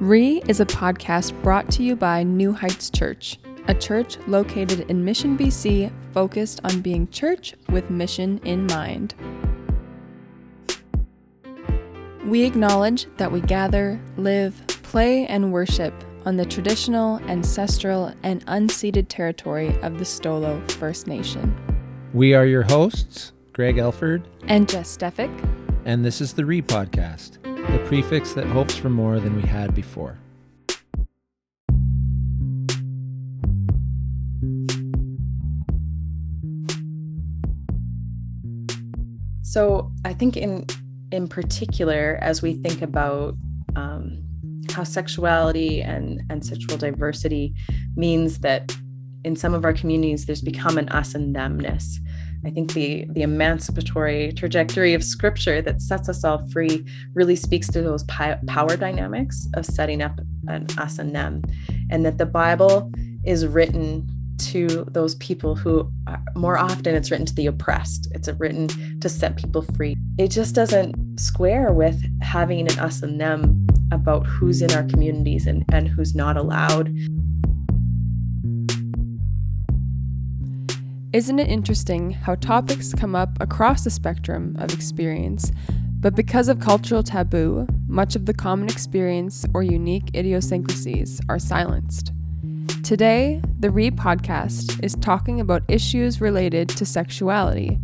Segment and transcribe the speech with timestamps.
[0.00, 5.04] Re is a podcast brought to you by New Heights Church, a church located in
[5.04, 9.14] Mission, BC, focused on being church with mission in mind.
[12.24, 15.92] We acknowledge that we gather, live, play, and worship
[16.24, 21.54] on the traditional, ancestral, and unceded territory of the Stolo First Nation.
[22.14, 25.30] We are your hosts, Greg Elford and Jess Stefik,
[25.84, 27.39] and this is the Re Podcast
[27.72, 30.18] the prefix that hopes for more than we had before.
[39.42, 40.66] So I think in
[41.12, 43.34] in particular, as we think about
[43.74, 44.22] um,
[44.72, 47.54] how sexuality and and sexual diversity
[47.96, 48.72] means that
[49.24, 51.98] in some of our communities there's become an us and themness
[52.44, 57.68] I think the the emancipatory trajectory of scripture that sets us all free really speaks
[57.68, 60.18] to those power dynamics of setting up
[60.48, 61.42] an us and them,
[61.90, 62.90] and that the Bible
[63.24, 68.08] is written to those people who are, more often it's written to the oppressed.
[68.12, 68.68] It's written
[69.00, 69.94] to set people free.
[70.18, 75.46] It just doesn't square with having an us and them about who's in our communities
[75.46, 76.90] and, and who's not allowed
[81.12, 85.50] Isn't it interesting how topics come up across the spectrum of experience,
[85.98, 92.12] but because of cultural taboo, much of the common experience or unique idiosyncrasies are silenced?
[92.84, 97.80] Today, the Re podcast is talking about issues related to sexuality.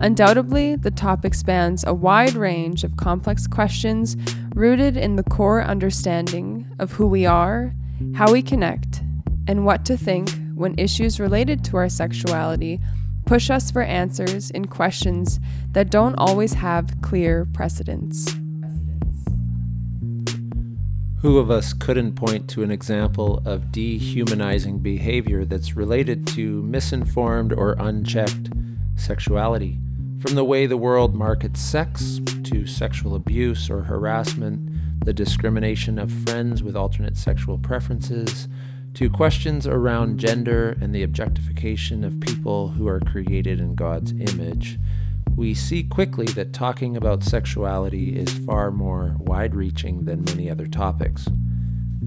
[0.00, 4.14] Undoubtedly, the topic spans a wide range of complex questions
[4.54, 7.72] rooted in the core understanding of who we are,
[8.14, 9.00] how we connect,
[9.46, 12.80] and what to think when issues related to our sexuality
[13.26, 15.38] push us for answers in questions
[15.72, 18.34] that don't always have clear precedents.
[21.20, 27.52] Who of us couldn't point to an example of dehumanizing behavior that's related to misinformed
[27.52, 28.50] or unchecked
[28.96, 29.78] sexuality?
[30.20, 36.10] From the way the world markets sex to sexual abuse or harassment, the discrimination of
[36.10, 38.48] friends with alternate sexual preferences,
[38.98, 44.76] to questions around gender and the objectification of people who are created in God's image,
[45.36, 50.66] we see quickly that talking about sexuality is far more wide reaching than many other
[50.66, 51.28] topics.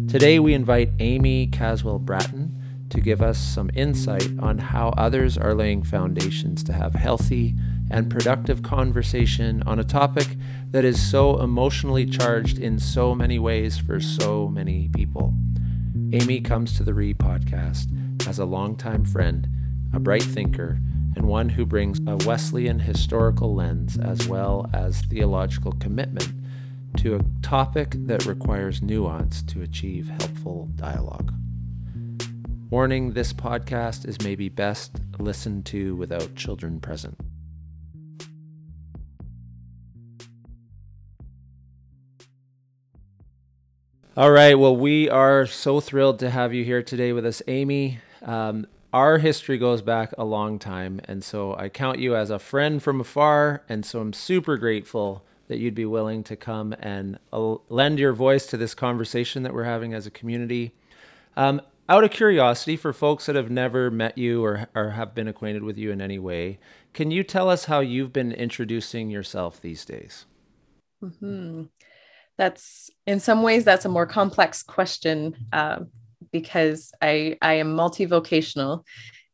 [0.09, 5.55] Today, we invite Amy Caswell Bratton to give us some insight on how others are
[5.55, 7.55] laying foundations to have healthy
[7.89, 10.27] and productive conversation on a topic
[10.71, 15.33] that is so emotionally charged in so many ways for so many people.
[16.13, 17.87] Amy comes to the Re podcast
[18.27, 19.47] as a longtime friend,
[19.93, 20.77] a bright thinker,
[21.15, 26.33] and one who brings a Wesleyan historical lens as well as theological commitment
[26.97, 31.33] to a topic that requires nuance to achieve helpful dialogue.
[32.69, 37.17] Warning this podcast is maybe best listened to without children present.
[44.17, 44.55] All right.
[44.55, 47.99] Well, we are so thrilled to have you here today with us, Amy.
[48.21, 52.37] Um, our history goes back a long time, and so I count you as a
[52.37, 57.19] friend from afar, and so I'm super grateful that you'd be willing to come and
[57.31, 60.73] uh, lend your voice to this conversation that we're having as a community.
[61.37, 65.29] Um, out of curiosity, for folks that have never met you or, or have been
[65.29, 66.59] acquainted with you in any way,
[66.93, 70.25] can you tell us how you've been introducing yourself these days?
[71.01, 71.63] Mm-hmm
[72.41, 75.81] that's in some ways that's a more complex question uh,
[76.31, 78.83] because I I am multivocational.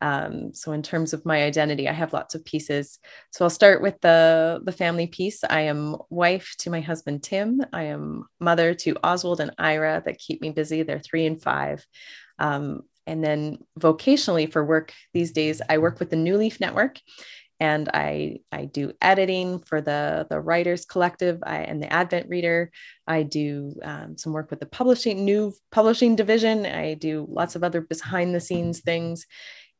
[0.01, 2.99] Um, so in terms of my identity, I have lots of pieces.
[3.31, 5.41] So I'll start with the the family piece.
[5.49, 7.61] I am wife to my husband Tim.
[7.71, 10.83] I am mother to Oswald and Ira that keep me busy.
[10.83, 11.85] They're three and five.
[12.39, 16.99] Um, and then vocationally for work these days, I work with the New Leaf Network
[17.59, 22.71] and I I do editing for the the Writers Collective I, and the Advent Reader.
[23.07, 26.65] I do um, some work with the publishing new publishing division.
[26.65, 29.25] I do lots of other behind the scenes things,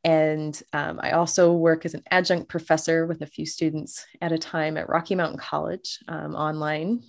[0.04, 4.38] and um, I also work as an adjunct professor with a few students at a
[4.38, 7.04] time at Rocky Mountain College um, online,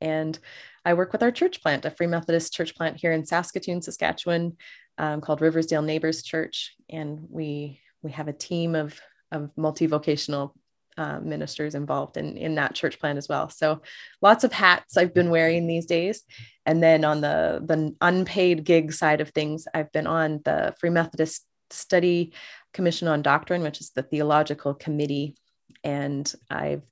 [0.00, 0.38] and
[0.84, 4.56] I work with our church plant, a Free Methodist church plant here in Saskatoon, Saskatchewan,
[4.98, 9.00] um, called Riversdale Neighbors Church, and we we have a team of
[9.32, 10.54] of multi-vocational
[10.98, 13.48] uh, ministers involved in, in that church plan as well.
[13.48, 13.80] So
[14.20, 16.22] lots of hats I've been wearing these days.
[16.66, 20.90] And then on the, the unpaid gig side of things, I've been on the Free
[20.90, 22.32] Methodist Study
[22.74, 25.34] Commission on Doctrine, which is the theological committee.
[25.82, 26.82] And I've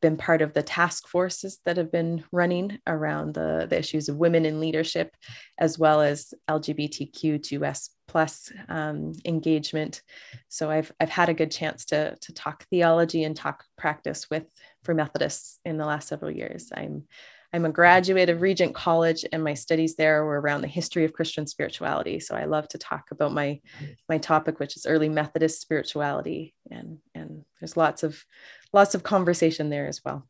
[0.00, 4.16] been part of the task forces that have been running around the, the issues of
[4.16, 5.14] women in leadership,
[5.58, 10.02] as well as LGBTQ2S plus um, engagement.
[10.48, 14.44] So I've, I've had a good chance to, to talk theology and talk practice with
[14.82, 16.70] Free Methodists in the last several years.
[16.74, 17.04] I'm
[17.52, 21.12] I'm a graduate of Regent College, and my studies there were around the history of
[21.12, 22.20] Christian spirituality.
[22.20, 23.60] So I love to talk about my
[24.08, 28.24] my topic, which is early Methodist spirituality, and and there's lots of
[28.72, 30.26] lots of conversation there as well.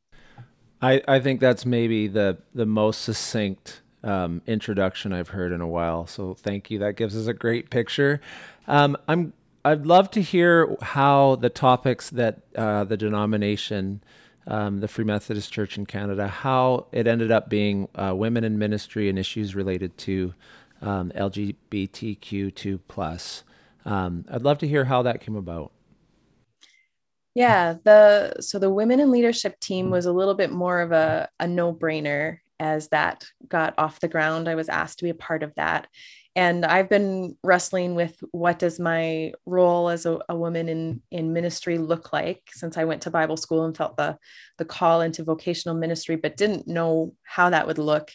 [0.82, 5.68] I I think that's maybe the the most succinct um, introduction I've heard in a
[5.68, 6.06] while.
[6.06, 6.78] So thank you.
[6.78, 8.20] That gives us a great picture.
[8.66, 9.32] Um, I'm
[9.64, 14.02] I'd love to hear how the topics that uh, the denomination
[14.46, 18.58] um, the Free Methodist Church in Canada, how it ended up being uh, women in
[18.58, 20.34] ministry and issues related to
[20.82, 23.44] um, LGBTQ2 plus.
[23.84, 25.72] Um, I'd love to hear how that came about.
[27.34, 31.28] Yeah, the so the women in leadership team was a little bit more of a,
[31.38, 34.48] a no brainer as that got off the ground.
[34.48, 35.86] I was asked to be a part of that
[36.36, 41.32] and i've been wrestling with what does my role as a, a, woman in in
[41.32, 44.16] ministry look like since i went to bible school and felt the
[44.58, 48.10] the call into vocational ministry but didn't know how that would look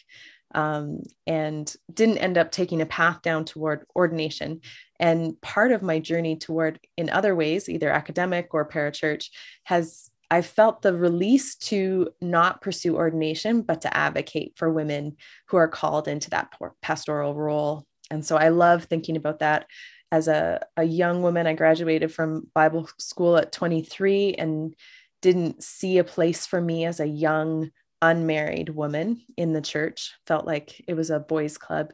[0.54, 4.60] um, and didn't end up taking a path down toward ordination
[4.98, 9.28] and part of my journey toward in other ways either academic or parachurch
[9.64, 15.56] has I felt the release to not pursue ordination, but to advocate for women who
[15.56, 16.52] are called into that
[16.82, 19.66] pastoral role and so I love thinking about that
[20.12, 21.46] as a, a young woman.
[21.46, 24.74] I graduated from Bible school at 23 and
[25.22, 27.70] didn't see a place for me as a young,
[28.00, 30.14] unmarried woman in the church.
[30.26, 31.92] Felt like it was a boys' club.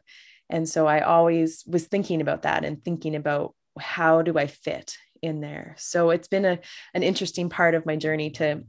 [0.53, 4.95] And so I always was thinking about that and thinking about how do I fit
[5.23, 5.75] in there.
[5.79, 6.59] So it's been a,
[6.93, 8.63] an interesting part of my journey to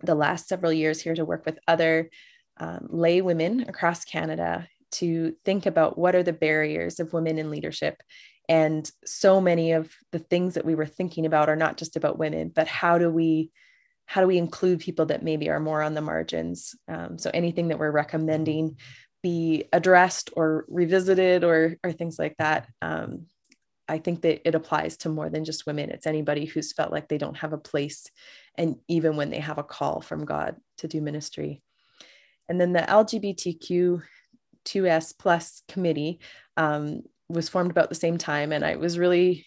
[0.00, 2.08] the last several years here to work with other
[2.56, 7.50] um, lay women across Canada to think about what are the barriers of women in
[7.50, 8.02] leadership
[8.48, 12.18] and so many of the things that we were thinking about are not just about
[12.18, 13.50] women but how do we
[14.06, 17.68] how do we include people that maybe are more on the margins um, so anything
[17.68, 18.78] that we're recommending
[19.22, 23.26] be addressed or revisited or or things like that um,
[23.88, 27.08] i think that it applies to more than just women it's anybody who's felt like
[27.08, 28.10] they don't have a place
[28.56, 31.62] and even when they have a call from god to do ministry
[32.48, 34.02] and then the lgbtq
[34.68, 36.20] 2S plus committee
[36.56, 38.52] um, was formed about the same time.
[38.52, 39.46] And I was really,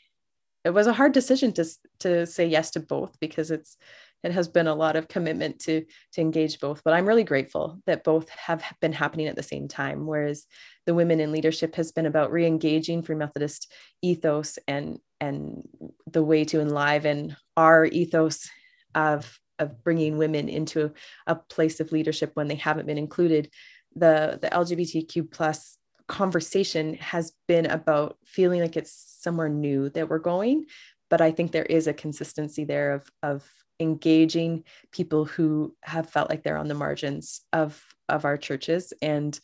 [0.65, 1.65] it was a hard decision to,
[1.99, 3.77] to say yes to both because it's,
[4.23, 7.79] it has been a lot of commitment to to engage both but i'm really grateful
[7.85, 10.45] that both have been happening at the same time whereas
[10.85, 13.71] the women in leadership has been about re-engaging free methodist
[14.01, 15.67] ethos and and
[16.07, 18.49] the way to enliven our ethos
[18.95, 20.91] of of bringing women into
[21.27, 23.49] a place of leadership when they haven't been included.
[23.95, 25.77] The the lgbtq plus
[26.07, 30.65] conversation has been about feeling like it's somewhere new that we're going
[31.09, 33.49] but i think there is a consistency there of of
[33.81, 38.93] engaging people who have felt like they're on the margins of of our churches.
[39.01, 39.39] And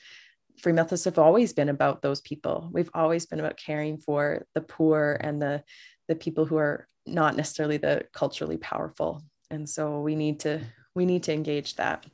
[0.59, 2.69] free methodists have always been about those people.
[2.71, 5.63] We've always been about caring for the poor and the
[6.07, 9.23] the people who are not necessarily the culturally powerful.
[9.49, 10.61] And so we need to
[10.95, 12.05] we need to engage that.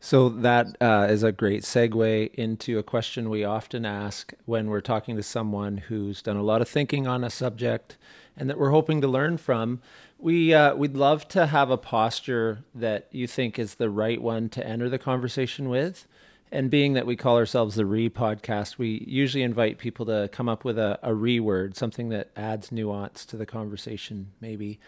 [0.00, 4.82] So that uh, is a great segue into a question we often ask when we're
[4.82, 7.96] talking to someone who's done a lot of thinking on a subject
[8.36, 9.80] and that we're hoping to learn from.
[10.18, 14.48] We uh, we'd love to have a posture that you think is the right one
[14.50, 16.06] to enter the conversation with.
[16.52, 20.48] And being that we call ourselves the Re podcast, we usually invite people to come
[20.48, 24.78] up with a, a Re word, something that adds nuance to the conversation, maybe.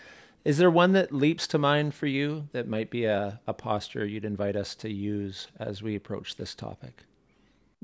[0.44, 4.06] Is there one that leaps to mind for you that might be a, a posture
[4.06, 7.02] you'd invite us to use as we approach this topic?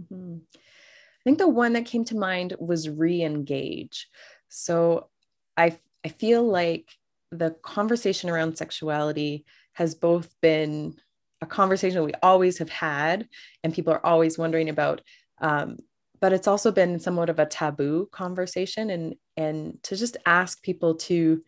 [0.00, 0.36] Mm-hmm.
[0.54, 4.08] I think the one that came to mind was re engage.
[4.48, 5.08] So
[5.56, 6.88] I, I feel like
[7.30, 9.44] the conversation around sexuality
[9.74, 10.96] has both been
[11.40, 13.28] a conversation we always have had
[13.64, 15.00] and people are always wondering about
[15.40, 15.78] um,
[16.20, 20.94] but it's also been somewhat of a taboo conversation and and to just ask people
[20.94, 21.42] to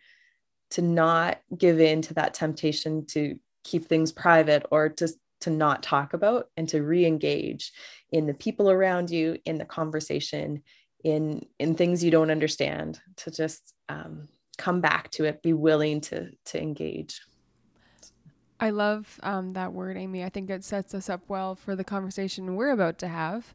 [0.71, 5.09] to not give in to that temptation to keep things private or to
[5.41, 7.73] to not talk about and to re-engage
[8.11, 10.63] in the people around you in the conversation
[11.05, 16.01] in in things you don't understand to just um, come back to it be willing
[16.01, 17.21] to to engage.
[18.59, 20.25] I love um, that word amy.
[20.25, 23.55] I think it sets us up well for the conversation we're about to have.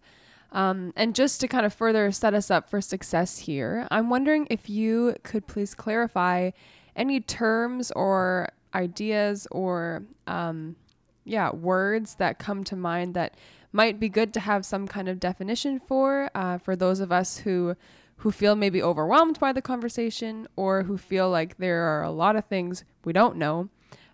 [0.51, 4.48] Um, and just to kind of further set us up for success here i'm wondering
[4.50, 6.50] if you could please clarify
[6.96, 10.75] any terms or ideas or um,
[11.24, 13.36] yeah words that come to mind that
[13.71, 17.38] might be good to have some kind of definition for uh, for those of us
[17.38, 17.75] who
[18.17, 22.35] who feel maybe overwhelmed by the conversation or who feel like there are a lot
[22.35, 23.69] of things we don't know.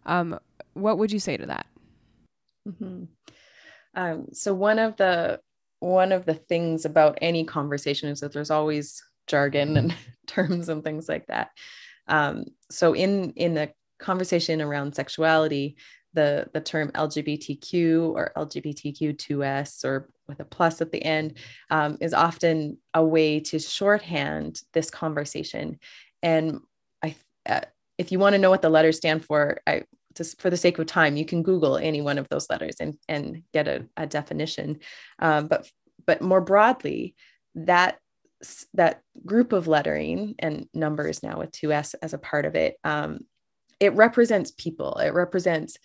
[0.05, 0.39] Um,
[0.73, 1.65] what would you say to that?
[2.67, 3.03] Mm-hmm.
[3.93, 5.39] um, so one of the
[5.79, 9.95] one of the things about any conversation is that there's always jargon and
[10.27, 11.51] terms and things like that.
[12.07, 15.77] Um, so in in the conversation around sexuality
[16.15, 21.37] the the term LGBTQ or LGBTQ2S or with a plus at the end
[21.69, 25.79] um, is often a way to shorthand this conversation.
[26.23, 26.61] And
[27.03, 27.15] I,
[27.47, 27.61] uh,
[27.97, 29.83] if you want to know what the letters stand for, I
[30.15, 32.97] just for the sake of time, you can Google any one of those letters and
[33.07, 34.79] and get a, a definition.
[35.19, 35.69] Um, but
[36.05, 37.15] but more broadly,
[37.55, 37.99] that
[38.73, 43.19] that group of lettering and numbers now with 2s as a part of it um,
[43.79, 45.77] it represents people it represents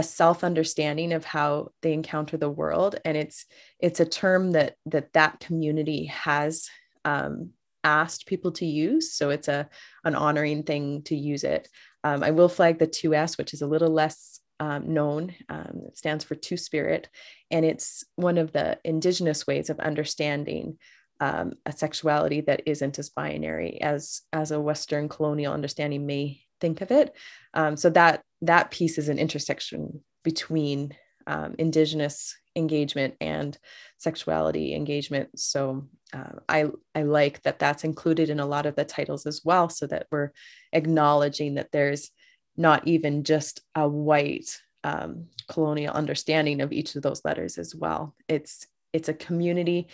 [0.00, 2.98] a self understanding of how they encounter the world.
[3.04, 3.44] And it's
[3.78, 6.70] it's a term that that that community has
[7.04, 7.50] um,
[7.84, 9.12] asked people to use.
[9.12, 9.68] So it's a
[10.02, 11.68] an honoring thing to use it.
[12.02, 15.98] Um, i will flag the 2s which is a little less um, known um, it
[15.98, 17.10] stands for two spirit.
[17.50, 20.78] And it's one of the indigenous ways of understanding
[21.20, 26.80] um, a sexuality that isn't as binary as as a western colonial understanding may think
[26.80, 27.14] of it.
[27.52, 30.94] Um, so that that piece is an intersection between
[31.26, 33.56] um, indigenous engagement and
[33.98, 35.38] sexuality engagement.
[35.38, 39.42] So uh, I I like that that's included in a lot of the titles as
[39.44, 40.30] well, so that we're
[40.72, 42.10] acknowledging that there's
[42.56, 48.14] not even just a white um, colonial understanding of each of those letters as well.
[48.28, 49.88] It's it's a community.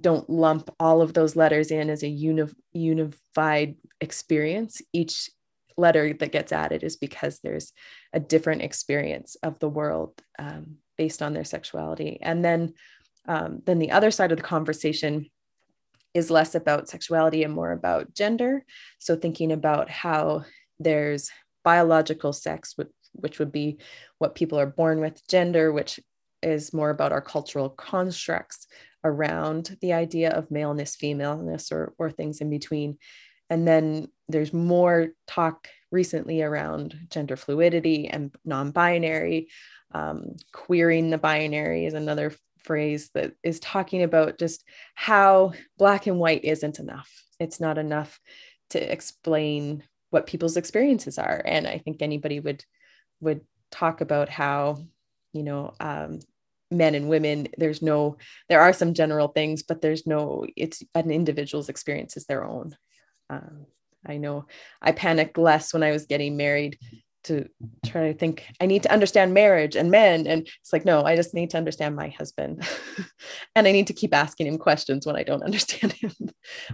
[0.00, 4.80] Don't lump all of those letters in as a uni- unified experience.
[4.92, 5.28] Each
[5.78, 7.72] letter that gets added is because there's
[8.12, 12.18] a different experience of the world um, based on their sexuality.
[12.20, 12.74] And then,
[13.26, 15.30] um, then the other side of the conversation
[16.14, 18.64] is less about sexuality and more about gender.
[18.98, 20.44] So thinking about how
[20.80, 21.30] there's
[21.64, 23.78] biological sex, which, which would be
[24.18, 26.00] what people are born with, gender, which
[26.42, 28.66] is more about our cultural constructs
[29.04, 32.98] around the idea of maleness, femaleness, or, or things in between.
[33.50, 39.48] And then there's more talk recently around gender fluidity and non binary.
[39.92, 44.62] Um, queering the binary is another phrase that is talking about just
[44.94, 47.10] how black and white isn't enough.
[47.40, 48.20] It's not enough
[48.70, 51.40] to explain what people's experiences are.
[51.44, 52.64] And I think anybody would
[53.20, 53.40] would
[53.70, 54.78] talk about how,
[55.32, 56.20] you know, um,
[56.70, 58.18] men and women there's no
[58.50, 62.76] there are some general things but there's no it's an individual's experience is their own
[63.30, 63.66] um,
[64.06, 64.46] I know
[64.80, 66.78] I panicked less when I was getting married
[67.24, 67.48] to
[67.84, 70.26] try to think I need to understand marriage and men.
[70.26, 72.66] And it's like, no, I just need to understand my husband.
[73.56, 76.12] and I need to keep asking him questions when I don't understand him,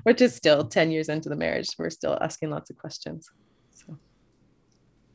[0.05, 1.71] which is still 10 years into the marriage.
[1.79, 3.29] We're still asking lots of questions.
[3.71, 3.99] So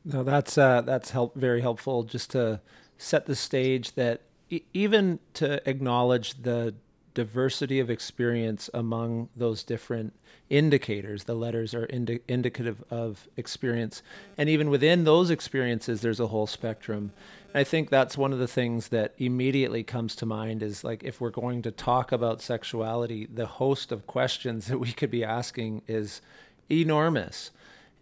[0.04, 2.60] no, that's uh that's help very helpful just to
[2.98, 6.74] set the stage that e- even to acknowledge the
[7.14, 10.14] diversity of experience among those different
[10.48, 11.24] indicators.
[11.24, 14.02] The letters are indi- indicative of experience.
[14.36, 17.12] And even within those experiences, there's a whole spectrum.
[17.52, 21.02] And I think that's one of the things that immediately comes to mind is like
[21.04, 25.24] if we're going to talk about sexuality, the host of questions that we could be
[25.24, 26.20] asking is
[26.70, 27.50] enormous.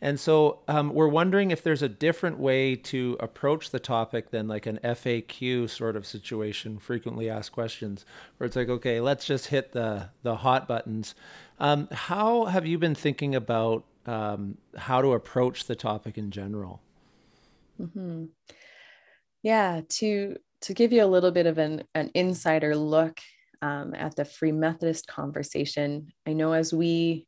[0.00, 4.46] And so um, we're wondering if there's a different way to approach the topic than
[4.46, 8.04] like an FAQ sort of situation, frequently asked questions,
[8.36, 11.14] where it's like, okay, let's just hit the the hot buttons.
[11.58, 16.80] Um, how have you been thinking about um, how to approach the topic in general?
[17.80, 18.26] Mm-hmm.
[19.42, 23.18] Yeah, to to give you a little bit of an an insider look
[23.62, 27.26] um, at the Free Methodist conversation, I know as we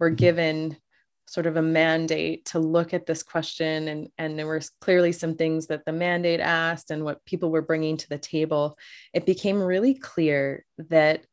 [0.00, 0.76] were given
[1.26, 5.34] sort of a mandate to look at this question and and there were clearly some
[5.34, 8.78] things that the mandate asked and what people were bringing to the table.
[9.12, 11.24] It became really clear that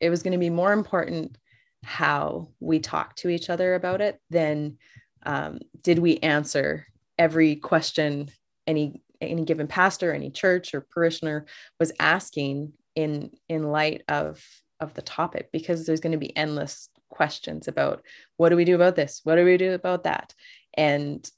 [0.00, 1.36] it was going to be more important
[1.84, 4.78] how we talk to each other about it than
[5.24, 6.86] um, did we answer
[7.18, 8.28] every question
[8.66, 11.46] any any given pastor any church or parishioner
[11.80, 14.44] was asking in in light of
[14.80, 18.02] of the topic because there's going to be endless questions about
[18.36, 19.20] what do we do about this?
[19.24, 20.34] What do we do about that?
[20.74, 21.28] And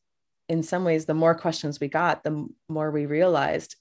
[0.48, 3.76] in some ways, the more questions we got, the more we realized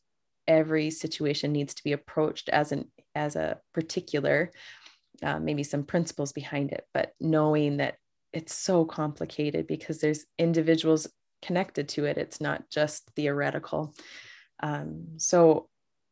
[0.48, 4.51] every situation needs to be approached as an as a particular,
[5.24, 7.98] uh, maybe some principles behind it, but knowing that
[8.34, 11.08] it's so complicated because there's individuals
[11.41, 13.93] connected to it it's not just theoretical
[14.62, 15.67] um, so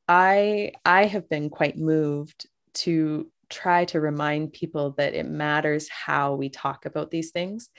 [0.08, 6.36] i i have been quite moved to try to remind people that it matters how
[6.36, 7.70] we talk about these things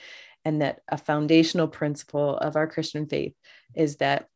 [0.45, 3.33] and that a foundational principle of our christian faith
[3.75, 4.27] is that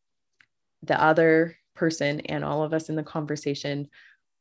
[0.84, 3.88] the other person and all of us in the conversation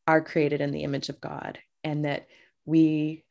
[0.06, 2.26] are created in the image of god and that
[2.64, 3.24] we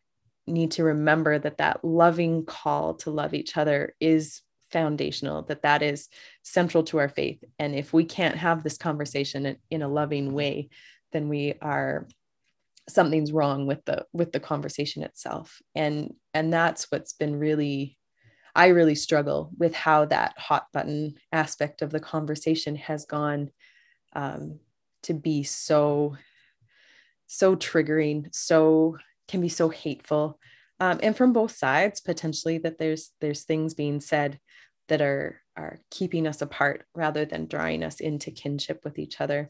[0.47, 4.41] need to remember that that loving call to love each other is
[4.71, 6.07] foundational that that is
[6.43, 7.43] central to our faith.
[7.59, 10.69] And if we can't have this conversation in a loving way
[11.11, 12.07] then we are
[12.89, 15.61] something's wrong with the with the conversation itself.
[15.75, 17.97] And and that's what's been really
[18.53, 23.49] i really struggle with how that hot button aspect of the conversation has gone
[24.13, 24.59] um,
[25.03, 26.17] to be so
[27.27, 28.97] so triggering so
[29.31, 30.37] can be so hateful.
[30.79, 34.39] Um, and from both sides potentially that there's there's things being said
[34.89, 39.49] that are are keeping us apart rather than drawing us into kinship with each other.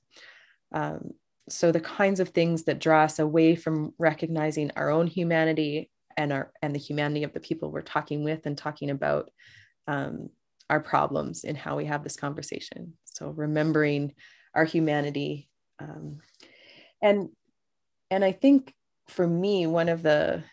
[0.71, 1.11] Um,
[1.51, 6.31] so the kinds of things that draw us away from recognizing our own humanity and
[6.31, 9.29] our and the humanity of the people we're talking with and talking about
[9.87, 10.29] um,
[10.69, 12.93] our problems in how we have this conversation.
[13.05, 14.13] So remembering
[14.53, 16.19] our humanity um,
[17.01, 17.29] and
[18.09, 18.73] and i think
[19.07, 20.43] for me one of the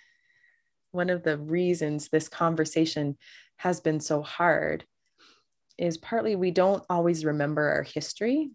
[0.91, 3.17] one of the reasons this conversation
[3.57, 4.85] has been so hard
[5.77, 8.51] is partly we don't always remember our history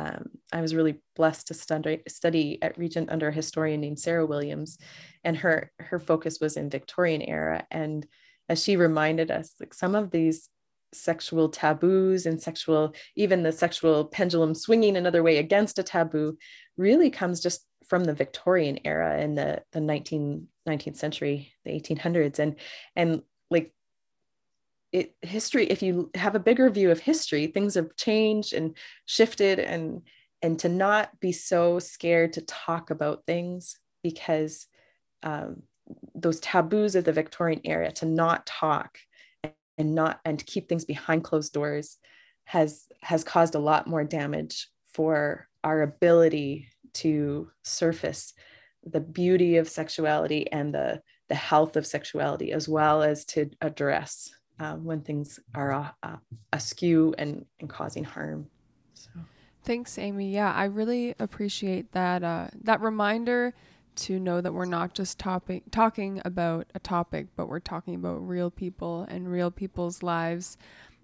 [0.00, 4.24] um, I was really blessed to study, study at Regent under a historian named Sarah
[4.24, 4.78] Williams,
[5.24, 7.66] and her her focus was in Victorian era.
[7.70, 8.06] And
[8.48, 10.48] as she reminded us, like some of these
[10.92, 16.38] sexual taboos and sexual, even the sexual pendulum swinging another way against a taboo,
[16.76, 22.38] really comes just from the Victorian era in the the 19, 19th century, the 1800s,
[22.38, 22.56] and
[22.96, 23.22] and
[24.92, 29.58] it history if you have a bigger view of history things have changed and shifted
[29.58, 30.02] and
[30.42, 34.66] and to not be so scared to talk about things because
[35.22, 35.62] um,
[36.14, 38.98] those taboos of the victorian era to not talk
[39.78, 41.98] and not and to keep things behind closed doors
[42.44, 48.34] has has caused a lot more damage for our ability to surface
[48.84, 54.30] the beauty of sexuality and the the health of sexuality as well as to address
[54.60, 56.16] uh, when things are uh,
[56.52, 58.46] askew and, and causing harm.
[58.94, 59.10] So.
[59.64, 60.30] Thanks, Amy.
[60.30, 63.54] Yeah, I really appreciate that uh, that reminder
[63.96, 68.26] to know that we're not just topic talking about a topic, but we're talking about
[68.26, 70.56] real people and real people's lives.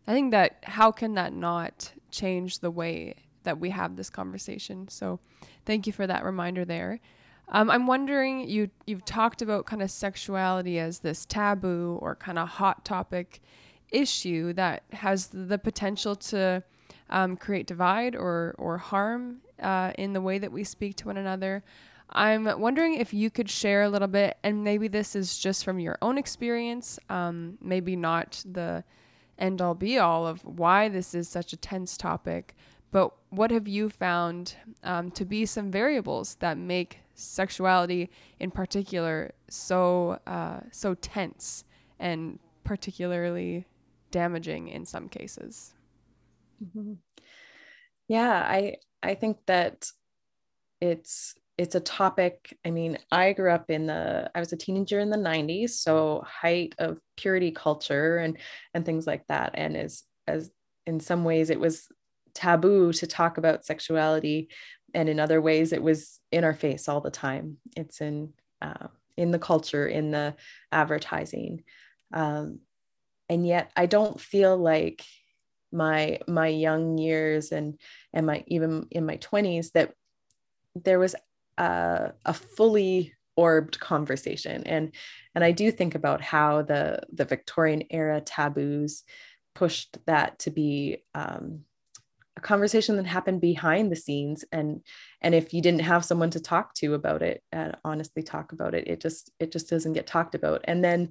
[0.06, 4.88] I think that how can that not change the way that we have this conversation?
[4.88, 5.20] So,
[5.64, 7.00] thank you for that reminder there.
[7.48, 12.38] Um, I'm wondering you you've talked about kind of sexuality as this taboo or kind
[12.38, 13.40] of hot topic
[13.90, 16.62] issue that has the potential to
[17.10, 21.16] um, create divide or or harm uh, in the way that we speak to one
[21.16, 21.62] another.
[22.10, 25.80] I'm wondering if you could share a little bit, and maybe this is just from
[25.80, 28.84] your own experience, um, maybe not the
[29.38, 32.54] end all be all of why this is such a tense topic,
[32.92, 34.54] but what have you found
[34.84, 41.64] um, to be some variables that make sexuality in particular so uh, so tense
[41.98, 43.66] and particularly
[44.10, 45.74] damaging in some cases.
[46.62, 46.94] Mm-hmm.
[48.08, 49.90] Yeah, I I think that
[50.80, 52.56] it's it's a topic.
[52.64, 56.22] I mean, I grew up in the I was a teenager in the 90s, so
[56.26, 58.38] height of purity culture and
[58.74, 59.52] and things like that.
[59.54, 60.50] And as as
[60.86, 61.88] in some ways it was
[62.34, 64.48] taboo to talk about sexuality
[64.96, 67.58] and in other ways it was in our face all the time.
[67.76, 70.34] It's in uh, in the culture in the
[70.72, 71.62] advertising.
[72.12, 72.60] Um,
[73.28, 75.04] and yet i don't feel like
[75.72, 77.78] my my young years and
[78.12, 79.92] and my even in my 20s that
[80.74, 81.14] there was
[81.58, 84.62] a, a fully orbed conversation.
[84.64, 84.92] And
[85.34, 89.02] and i do think about how the the victorian era taboos
[89.54, 91.60] pushed that to be um,
[92.36, 94.82] a conversation that happened behind the scenes and
[95.22, 98.74] and if you didn't have someone to talk to about it and honestly talk about
[98.74, 100.62] it it just it just doesn't get talked about.
[100.64, 101.10] And then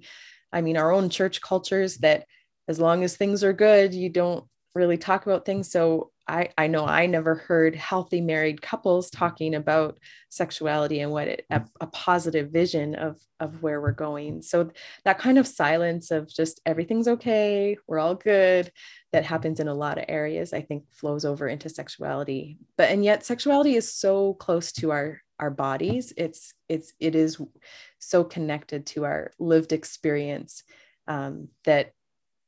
[0.53, 2.25] i mean our own church cultures that
[2.67, 5.71] as long as things are good you don't really talk about things.
[5.71, 11.27] So I, I know I never heard healthy married couples talking about sexuality and what
[11.27, 14.41] it, a, a, positive vision of, of where we're going.
[14.41, 14.71] So
[15.03, 18.71] that kind of silence of just everything's okay, we're all good,
[19.11, 22.57] that happens in a lot of areas, I think flows over into sexuality.
[22.75, 26.13] But and yet sexuality is so close to our our bodies.
[26.17, 27.39] It's it's it is
[27.99, 30.63] so connected to our lived experience
[31.07, 31.91] um, that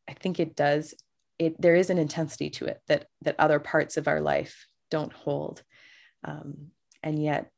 [0.07, 0.93] I think it does
[1.39, 5.13] it there is an intensity to it that that other parts of our life don't
[5.13, 5.63] hold.
[6.23, 6.71] Um,
[7.03, 7.51] and yet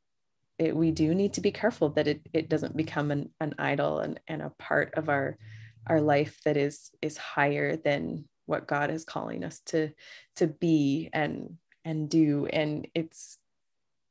[0.58, 4.00] it, we do need to be careful that it, it doesn't become an, an idol
[4.00, 5.38] and, and a part of our
[5.86, 9.90] our life that is is higher than what God is calling us to
[10.36, 12.46] to be and and do.
[12.46, 13.38] And it's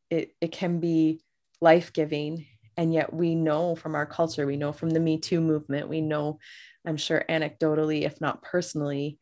[0.09, 1.21] it it can be
[1.61, 2.45] life-giving.
[2.77, 5.99] And yet we know from our culture we know from the me too movement we
[5.99, 6.39] know
[6.85, 9.19] i'm sure anecdotally if not personally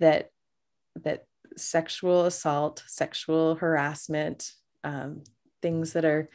[0.00, 0.30] that
[1.02, 1.24] that
[1.56, 4.52] sexual assault sexual harassment
[4.84, 5.22] um,
[5.62, 6.28] things that are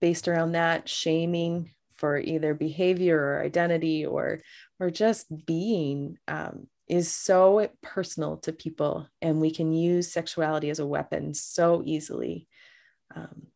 [0.00, 4.40] based around that shaming for either behavior or identity or
[4.80, 9.06] or just being um, is so personal to people.
[9.20, 12.48] And we can use sexuality as a weapon so easily.
[13.14, 13.46] Um,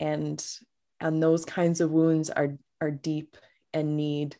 [0.00, 0.44] and
[1.00, 3.36] and those kinds of wounds are are deep
[3.72, 4.36] and need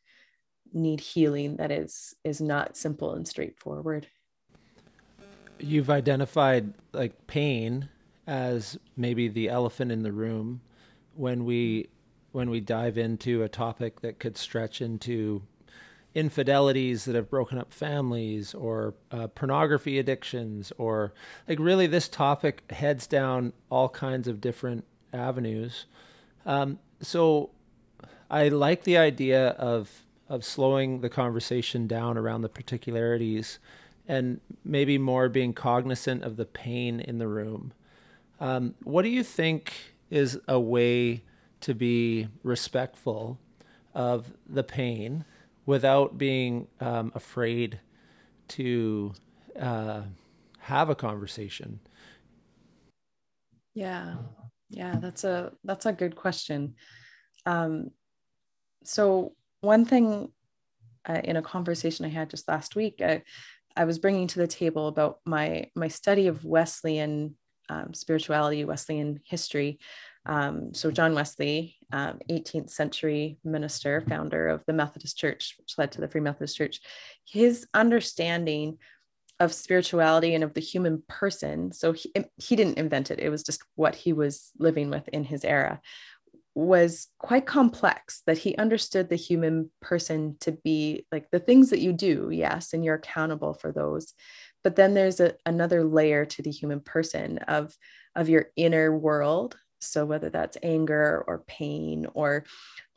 [0.73, 4.09] need healing that is is not simple and straightforward
[5.63, 7.89] you've identified like pain
[8.27, 10.61] as maybe the elephant in the room
[11.15, 11.89] when we
[12.33, 15.43] when we dive into a topic that could stretch into
[16.15, 21.13] infidelities that have broken up families or uh, pornography addictions or
[21.49, 25.87] like really this topic heads down all kinds of different avenues.
[26.45, 27.51] Um, so
[28.31, 33.59] i like the idea of of slowing the conversation down around the particularities
[34.09, 37.73] and maybe more being cognizant of the pain in the room
[38.41, 39.73] um, what do you think
[40.11, 41.23] is a way
[41.61, 43.39] to be respectful
[43.95, 45.25] of the pain
[45.65, 47.79] without being um, afraid
[48.49, 49.13] to
[49.59, 50.03] uh,
[50.59, 51.79] have a conversation?
[53.75, 54.17] Yeah,
[54.71, 56.75] yeah, that's a that's a good question.
[57.47, 57.91] Um,
[58.83, 60.33] so one thing
[61.09, 63.23] uh, in a conversation I had just last week, I,
[63.77, 67.37] I was bringing to the table about my my study of Wesleyan
[67.69, 69.79] um, spirituality, Wesleyan history,
[70.27, 75.93] um, so John Wesley, um, 18th century minister, founder of the Methodist Church, which led
[75.93, 76.81] to the Free Methodist Church,
[77.27, 78.79] his understanding
[79.41, 81.73] of spirituality and of the human person.
[81.73, 85.25] So he, he didn't invent it; it was just what he was living with in
[85.25, 85.81] his era.
[86.55, 88.23] Was quite complex.
[88.27, 92.73] That he understood the human person to be like the things that you do, yes,
[92.73, 94.13] and you're accountable for those.
[94.63, 97.77] But then there's a, another layer to the human person of
[98.15, 102.45] of your inner world so whether that's anger or pain or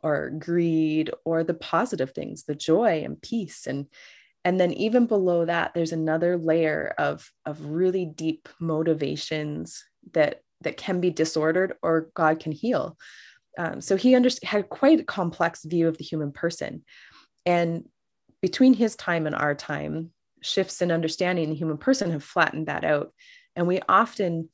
[0.03, 3.87] or greed or the positive things the joy and peace and
[4.43, 10.77] and then even below that there's another layer of of really deep motivations that that
[10.77, 12.97] can be disordered or god can heal
[13.57, 16.83] um, so he under- had quite a complex view of the human person.
[17.45, 17.85] And
[18.41, 22.83] between his time and our time shifts in understanding the human person have flattened that
[22.83, 23.13] out.
[23.55, 24.49] And we often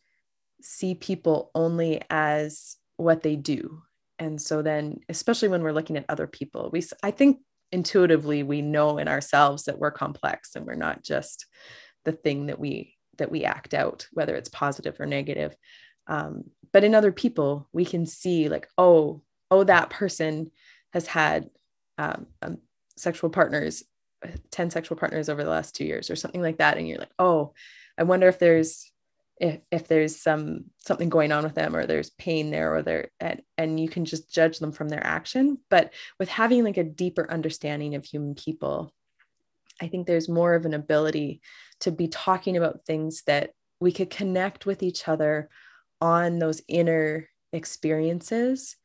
[0.62, 3.82] see people only as what they do.
[4.20, 7.40] And so then especially when we're looking at other people we i think
[7.72, 11.48] intuitively we know in ourselves that we're complex and we're not just
[12.06, 15.56] the thing that we that we act out whether it's positive or negative
[16.08, 20.52] um, but in other people we can see like oh oh that person
[20.94, 21.50] has had
[21.98, 22.58] um, um,
[22.96, 23.84] sexual partners
[24.52, 26.78] 10 sexual partners over the last two years or something like that.
[26.78, 27.54] And you're like oh
[27.98, 28.92] i wonder if there's
[29.40, 33.10] if if there's some something going on with them or there's pain there or there
[33.20, 35.58] and, and you can just judge them from their action.
[35.70, 38.94] But with having like a deeper understanding of human people
[39.82, 41.42] i think there's more of an ability
[41.80, 45.50] to be talking about things that we could connect with each other
[46.02, 48.76] on those inner experiences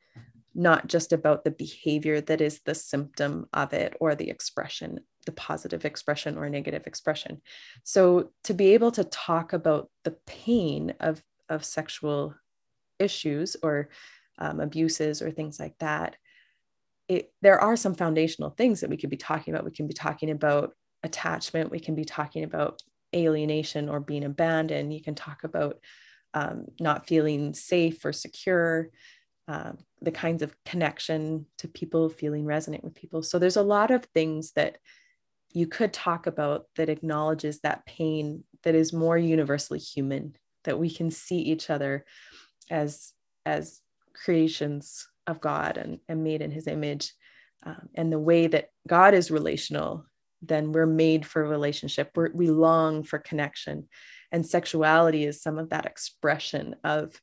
[0.58, 5.32] not just about the behavior that is the symptom of it or the expression the
[5.32, 7.42] positive expression or negative expression.
[7.82, 12.34] So to be able to talk about the pain of, of sexual
[12.98, 13.90] issues or
[14.38, 16.16] um, abuses or things like that,
[17.08, 19.64] it, there are some foundational things that we could be talking about.
[19.64, 22.82] We can be talking about attachment, we can be talking about
[23.14, 24.94] alienation or being abandoned.
[24.94, 25.78] You can talk about
[26.36, 28.90] um, not feeling safe or secure.
[29.48, 33.22] Um, the kinds of connection to people feeling resonant with people.
[33.22, 34.78] So there's a lot of things that
[35.52, 40.90] you could talk about that acknowledges that pain that is more universally human that we
[40.90, 42.04] can see each other
[42.70, 43.12] as
[43.46, 43.80] as
[44.12, 47.12] creations of god and, and made in his image.
[47.64, 50.04] Um, and the way that god is relational
[50.42, 52.10] then we're made for relationship.
[52.14, 53.88] We're, we long for connection
[54.36, 57.18] and sexuality is some of that expression of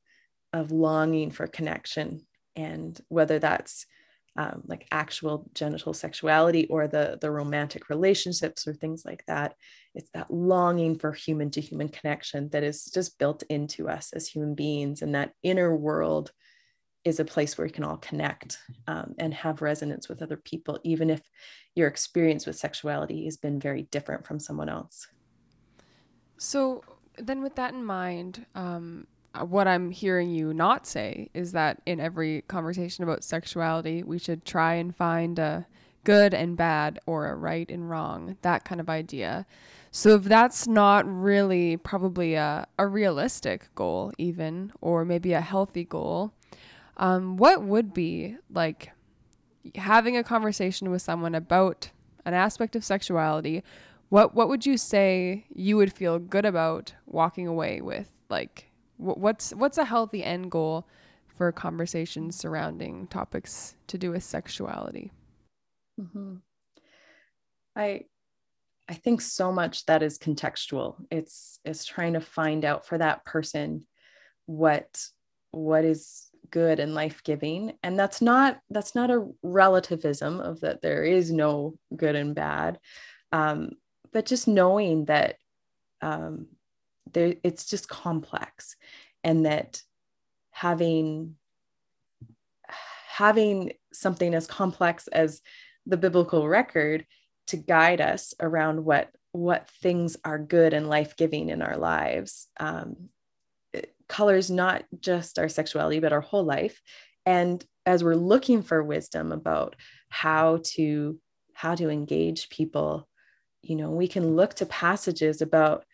[0.51, 2.25] of longing for connection.
[2.55, 3.85] And whether that's
[4.35, 9.53] um, like actual genital sexuality or the the romantic relationships or things like that
[9.93, 14.27] it's that longing for human to human connection that is just built into us as
[14.27, 15.03] human beings.
[15.03, 16.31] And that inner world
[17.05, 20.79] is a place where we can all connect um, and have resonance with other people
[20.83, 21.21] even if
[21.75, 25.07] your experience with sexuality has been very different from someone else.
[26.39, 26.83] So
[27.17, 31.81] then with that in mind um, uh, what I'm hearing you not say is that
[31.85, 35.65] in every conversation about sexuality, we should try and find a
[36.03, 39.45] good and bad or a right and wrong, that kind of idea.
[39.91, 45.85] So if that's not really probably a, a realistic goal, even, or maybe a healthy
[45.85, 46.33] goal,
[46.97, 48.91] um, what would be like
[49.75, 51.89] having a conversation with someone about
[52.25, 53.63] an aspect of sexuality?
[54.13, 58.11] What what would you say you would feel good about walking away with?
[58.29, 60.87] Like what's what's a healthy end goal
[61.35, 65.11] for conversations surrounding topics to do with sexuality
[65.99, 66.35] mm-hmm.
[67.75, 68.01] i
[68.87, 73.25] i think so much that is contextual it's it's trying to find out for that
[73.25, 73.85] person
[74.45, 75.05] what
[75.51, 81.03] what is good and life-giving and that's not that's not a relativism of that there
[81.03, 82.79] is no good and bad
[83.31, 83.71] um,
[84.13, 85.37] but just knowing that
[86.01, 86.47] um,
[87.11, 88.75] there it's just complex
[89.23, 89.81] and that
[90.51, 91.35] having
[93.07, 95.41] having something as complex as
[95.85, 97.05] the biblical record
[97.47, 103.09] to guide us around what what things are good and life-giving in our lives um,
[104.07, 106.81] colors not just our sexuality but our whole life.
[107.25, 109.75] And as we're looking for wisdom about
[110.09, 111.19] how to
[111.53, 113.07] how to engage people
[113.63, 115.85] you know we can look to passages about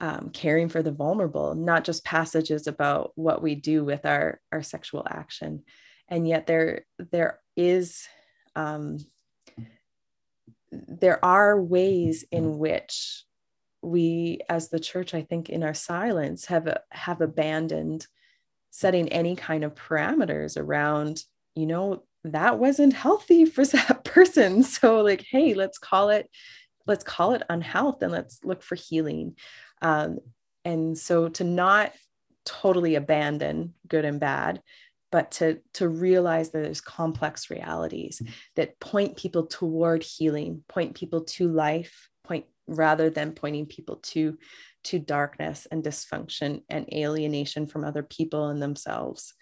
[0.00, 4.62] um, caring for the vulnerable, not just passages about what we do with our, our
[4.62, 5.62] sexual action.
[6.08, 8.06] And yet there, there is,
[8.56, 8.98] um,
[10.70, 13.24] there are ways in which
[13.82, 18.06] we, as the church, I think in our silence have, have abandoned
[18.70, 21.22] setting any kind of parameters around,
[21.54, 24.64] you know, that wasn't healthy for that person.
[24.64, 26.28] So like, hey, let's call it,
[26.86, 29.36] let's call it unhealth and let's look for healing.
[29.82, 30.18] Um,
[30.64, 31.92] and so to not
[32.44, 34.62] totally abandon good and bad,
[35.10, 38.20] but to, to realize that there's complex realities
[38.56, 44.38] that point people toward healing, point people to life, point rather than pointing people to
[44.84, 49.32] to darkness and dysfunction and alienation from other people and themselves.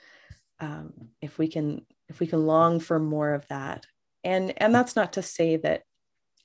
[0.60, 3.86] Um, if we can if we can long for more of that,
[4.22, 5.82] and and that's not to say that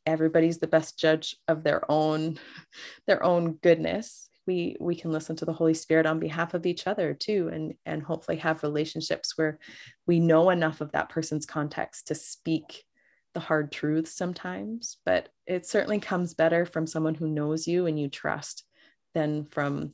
[0.08, 2.40] everybody's the best judge of their own
[3.06, 4.30] their own goodness.
[4.48, 7.74] We we can listen to the holy spirit on behalf of each other too and
[7.86, 9.60] and hopefully have relationships where
[10.08, 12.86] we know enough of that person's context to speak
[13.34, 14.98] the hard truths sometimes.
[15.06, 18.64] But it certainly comes better from someone who knows you and you trust
[19.14, 19.94] than from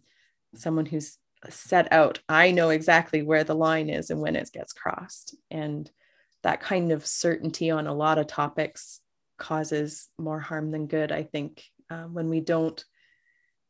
[0.56, 1.18] someone who's
[1.50, 5.36] set out i know exactly where the line is and when it gets crossed.
[5.50, 5.90] And
[6.44, 9.00] that kind of certainty on a lot of topics
[9.44, 12.86] causes more harm than good i think uh, when we don't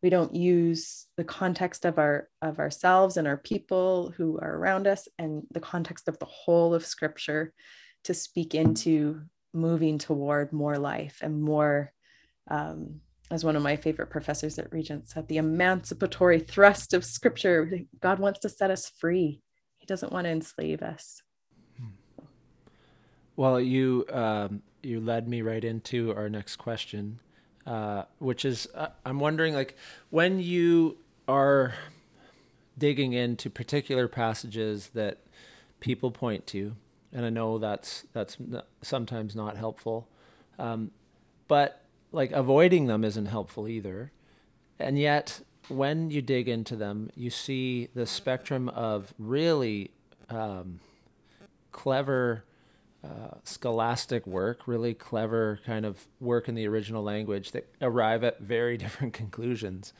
[0.04, 4.86] we don't use the context of our of ourselves and our people who are around
[4.86, 7.54] us and the context of the whole of scripture
[8.04, 9.22] to speak into
[9.54, 11.92] moving toward more life and more
[12.52, 13.00] um,
[13.32, 17.80] as one of my favorite professors at regent said the emancipatory thrust of scripture.
[18.00, 19.42] God wants to set us free.
[19.78, 21.22] He doesn't want to enslave us.
[23.36, 27.20] Well you um, you led me right into our next question,
[27.66, 29.76] uh, which is uh, I'm wondering like
[30.10, 31.74] when you are
[32.78, 35.20] digging into particular passages that
[35.80, 36.76] people point to,
[37.12, 38.38] and I know that's that's
[38.82, 40.08] sometimes not helpful,
[40.60, 40.92] um,
[41.48, 44.12] but like avoiding them isn't helpful either,
[44.80, 49.92] and yet when you dig into them, you see the spectrum of really
[50.30, 50.80] um,
[51.72, 52.44] clever
[53.04, 58.40] uh, scholastic work, really clever kind of work in the original language that arrive at
[58.40, 59.94] very different conclusions.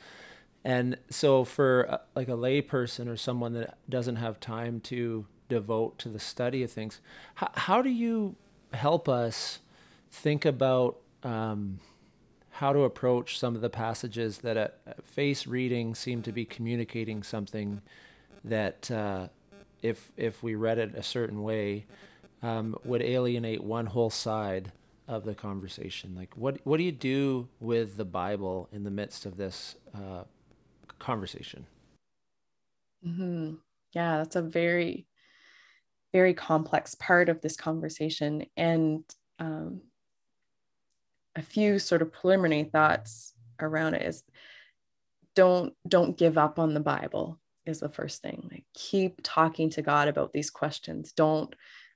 [0.64, 5.98] And so, for a, like a layperson or someone that doesn't have time to devote
[5.98, 7.00] to the study of things,
[7.34, 8.36] how, how do you
[8.72, 9.58] help us
[10.10, 11.80] think about um,
[12.52, 16.46] how to approach some of the passages that at, at face reading seem to be
[16.46, 17.82] communicating something
[18.42, 19.28] that, uh,
[19.82, 21.84] if if we read it a certain way,
[22.44, 24.70] um, would alienate one whole side
[25.08, 26.14] of the conversation.
[26.14, 30.24] Like, what what do you do with the Bible in the midst of this uh,
[30.98, 31.66] conversation?
[33.06, 33.54] Mm-hmm.
[33.94, 35.06] Yeah, that's a very
[36.12, 38.44] very complex part of this conversation.
[38.56, 39.04] And
[39.38, 39.80] um,
[41.34, 44.22] a few sort of preliminary thoughts around it is
[45.34, 48.48] don't don't give up on the Bible is the first thing.
[48.52, 51.12] Like keep talking to God about these questions.
[51.12, 51.54] Don't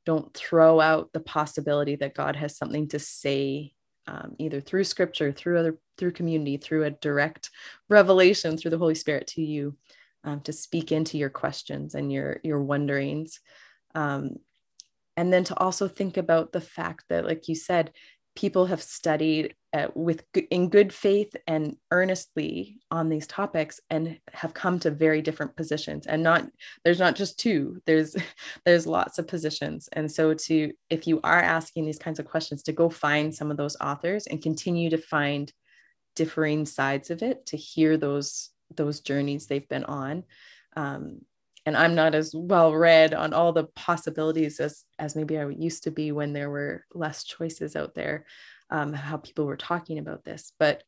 [0.09, 3.75] don't throw out the possibility that God has something to say
[4.07, 7.51] um, either through scripture, through other through community, through a direct
[7.91, 9.77] revelation through the Holy Spirit to you
[10.25, 13.41] um, to speak into your questions and your your wonderings.
[13.95, 14.37] Um,
[15.19, 17.93] and then to also think about the fact that, like you said,
[18.39, 20.23] people have studied uh, with
[20.53, 26.07] in good faith and earnestly on these topics and have come to very different positions.
[26.07, 26.49] And not
[26.85, 28.15] there's not just two there's
[28.65, 29.89] there's lots of positions.
[29.93, 33.51] And so to if you are asking these kinds of questions to go find some
[33.51, 35.53] of those authors and continue to find
[36.15, 40.23] differing sides of it to hear those those journeys they've been on
[40.77, 41.23] um,
[41.69, 45.85] and I'm not as well read on all the possibilities as as maybe I used
[45.85, 48.25] to be when there were less choices out there,
[48.71, 50.55] um, how people were talking about this.
[50.59, 50.83] But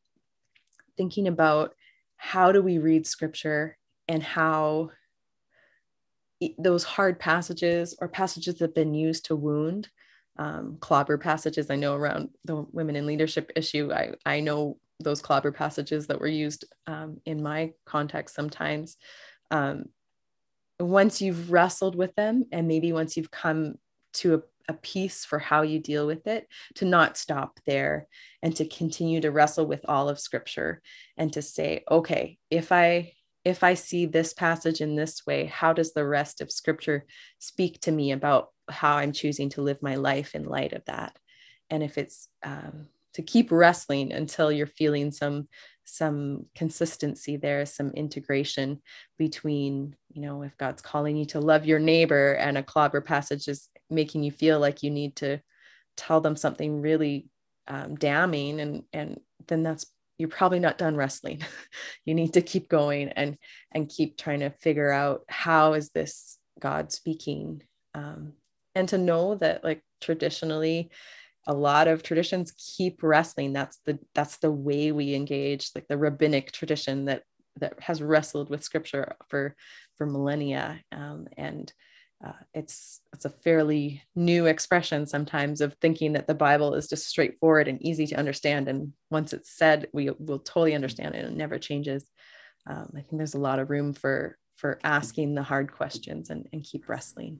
[0.97, 1.75] thinking about
[2.17, 4.89] how do we read scripture and how
[6.57, 9.87] those hard passages or passages that have been used to wound
[10.37, 15.21] um, clobber passages i know around the women in leadership issue i, I know those
[15.21, 18.97] clobber passages that were used um, in my context sometimes
[19.51, 19.85] um,
[20.85, 23.75] once you've wrestled with them and maybe once you've come
[24.13, 28.07] to a, a peace for how you deal with it to not stop there
[28.41, 30.81] and to continue to wrestle with all of scripture
[31.17, 33.11] and to say okay if i
[33.43, 37.05] if i see this passage in this way how does the rest of scripture
[37.39, 41.17] speak to me about how i'm choosing to live my life in light of that?
[41.69, 45.47] And if it's um, to keep wrestling until you're feeling some
[45.91, 48.81] some consistency there some integration
[49.17, 53.47] between you know if god's calling you to love your neighbor and a clobber passage
[53.47, 55.39] is making you feel like you need to
[55.97, 57.27] tell them something really
[57.67, 59.85] um, damning and and then that's
[60.17, 61.41] you're probably not done wrestling.
[62.05, 63.37] You need to keep going and
[63.71, 67.61] and keep trying to figure out how is this god speaking
[67.93, 68.33] um,
[68.75, 70.89] and to know that like traditionally
[71.47, 73.53] a lot of traditions keep wrestling.
[73.53, 77.23] That's the that's the way we engage like the rabbinic tradition that
[77.59, 79.55] that has wrestled with scripture for
[79.97, 80.81] for millennia.
[80.91, 81.71] Um, and
[82.25, 87.07] uh, it's it's a fairly new expression sometimes of thinking that the bible is just
[87.07, 88.67] straightforward and easy to understand.
[88.67, 92.05] And once it's said we will totally understand it and it never changes.
[92.67, 96.47] Um, i think there's a lot of room for for asking the hard questions and,
[96.53, 97.39] and keep wrestling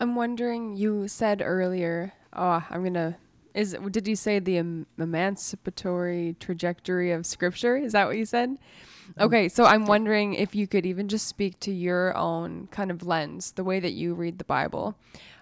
[0.00, 3.16] i'm wondering you said earlier oh, I'm gonna.
[3.54, 7.76] Is did you say the em- emancipatory trajectory of Scripture?
[7.76, 8.50] Is that what you said?
[8.50, 9.22] Mm-hmm.
[9.22, 13.04] Okay, so I'm wondering if you could even just speak to your own kind of
[13.04, 14.96] lens, the way that you read the Bible.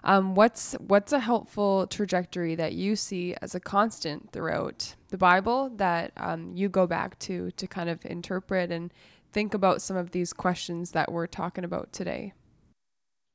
[0.04, 5.70] Um, what's what's a helpful trajectory that you see as a constant throughout the Bible
[5.76, 8.90] that um, you go back to to kind of interpret and
[9.32, 12.32] think about some of these questions that we're talking about today?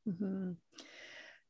[0.09, 0.53] Mm-hmm.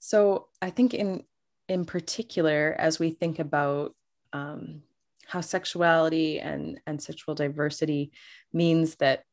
[0.05, 1.23] So I think in
[1.69, 3.95] in particular, as we think about
[4.33, 4.81] um,
[5.25, 8.11] how sexuality and, and sexual diversity
[8.51, 9.23] means that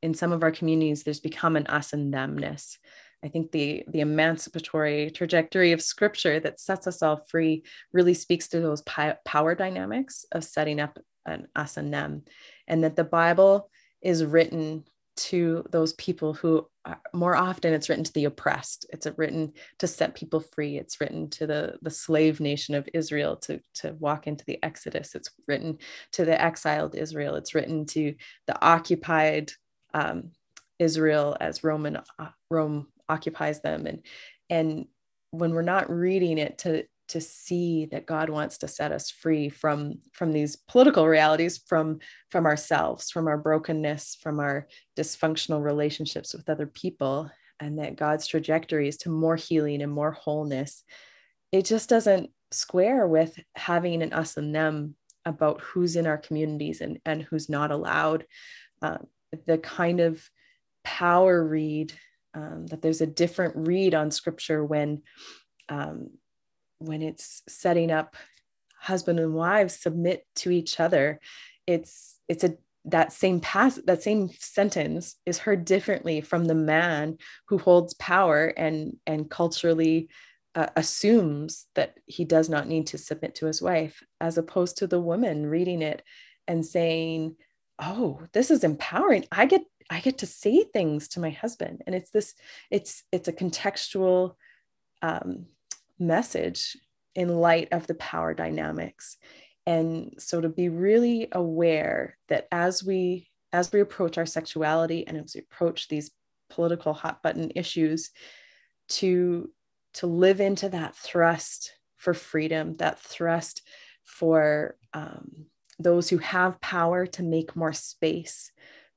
[0.00, 2.78] in some of our communities, there's become an us and themness.
[3.22, 8.48] I think the, the emancipatory trajectory of scripture that sets us all free really speaks
[8.48, 12.22] to those pi- power dynamics of setting up an us and them,
[12.66, 13.68] and that the Bible
[14.00, 14.84] is written
[15.16, 18.86] to those people who are, more often it's written to the oppressed.
[18.90, 20.76] It's written to set people free.
[20.76, 25.14] It's written to the the slave nation of israel to to walk into the exodus.
[25.14, 25.78] It's written
[26.12, 27.36] to the exiled israel.
[27.36, 28.14] It's written to
[28.46, 29.52] the occupied
[29.92, 30.30] um,
[30.78, 33.86] israel as roman uh, rome occupies them.
[33.86, 34.02] And
[34.50, 34.86] and
[35.30, 39.48] when we're not reading it to to see that God wants to set us free
[39.48, 42.00] from from these political realities from
[42.30, 48.26] from ourselves from our brokenness from our dysfunctional relationships with other people and that God's
[48.26, 50.84] trajectory is to more healing and more wholeness.
[51.52, 56.80] It just doesn't square with having an us and them about who's in our communities
[56.80, 58.26] and and who's not allowed.
[58.82, 58.98] Uh,
[59.46, 60.28] the kind of
[60.82, 61.92] power read
[62.34, 65.02] um, that there's a different read on scripture when
[65.68, 66.10] um,
[66.78, 68.16] when it's setting up
[68.78, 71.18] husband and wives submit to each other
[71.66, 72.54] it's it's a
[72.86, 77.16] that same pass that same sentence is heard differently from the man
[77.48, 80.08] who holds power and and culturally
[80.54, 84.86] uh, assumes that he does not need to submit to his wife as opposed to
[84.86, 86.02] the woman reading it
[86.46, 87.34] and saying
[87.80, 89.24] oh this is empowering.
[89.32, 91.82] I get i get to say things to my husband.
[91.86, 92.34] And it's this
[92.70, 94.34] it's it's a contextual
[95.02, 95.46] um,
[95.98, 96.76] message
[97.14, 99.16] in light of the power dynamics.
[99.66, 105.16] And so to be really aware that as we as we approach our sexuality and
[105.16, 106.10] as we approach these
[106.50, 108.10] political hot button issues
[108.88, 109.50] to
[109.94, 113.62] to live into that thrust for freedom that thrust
[114.02, 115.46] for um,
[115.78, 118.52] those who have power to make more space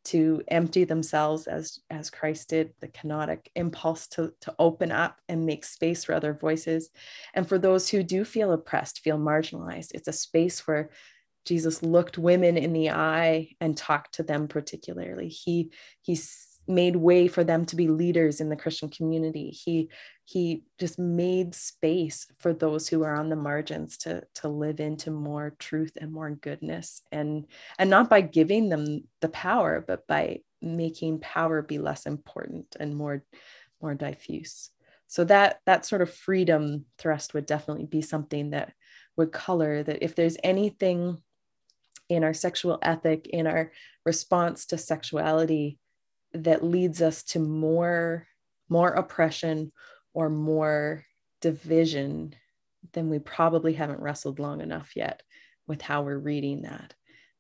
[0.07, 5.45] to empty themselves as as Christ did, the kenotic impulse to, to open up and
[5.45, 6.89] make space for other voices.
[7.33, 10.89] And for those who do feel oppressed, feel marginalized, it's a space where
[11.45, 15.29] Jesus looked women in the eye and talked to them particularly.
[15.29, 19.49] He he's made way for them to be leaders in the Christian community.
[19.49, 19.89] He
[20.29, 25.09] he just made space for those who are on the margins to to live into
[25.09, 27.47] more truth and more goodness and
[27.79, 32.93] and not by giving them the power but by making power be less important and
[32.93, 33.23] more
[33.81, 34.69] more diffuse.
[35.07, 38.73] So that that sort of freedom thrust would definitely be something that
[39.15, 41.21] would color that if there's anything
[42.09, 43.71] in our sexual ethic in our
[44.05, 45.79] response to sexuality
[46.33, 48.27] that leads us to more
[48.67, 49.71] more oppression
[50.13, 51.03] or more
[51.41, 52.33] division
[52.93, 55.21] then we probably haven't wrestled long enough yet
[55.67, 56.93] with how we're reading that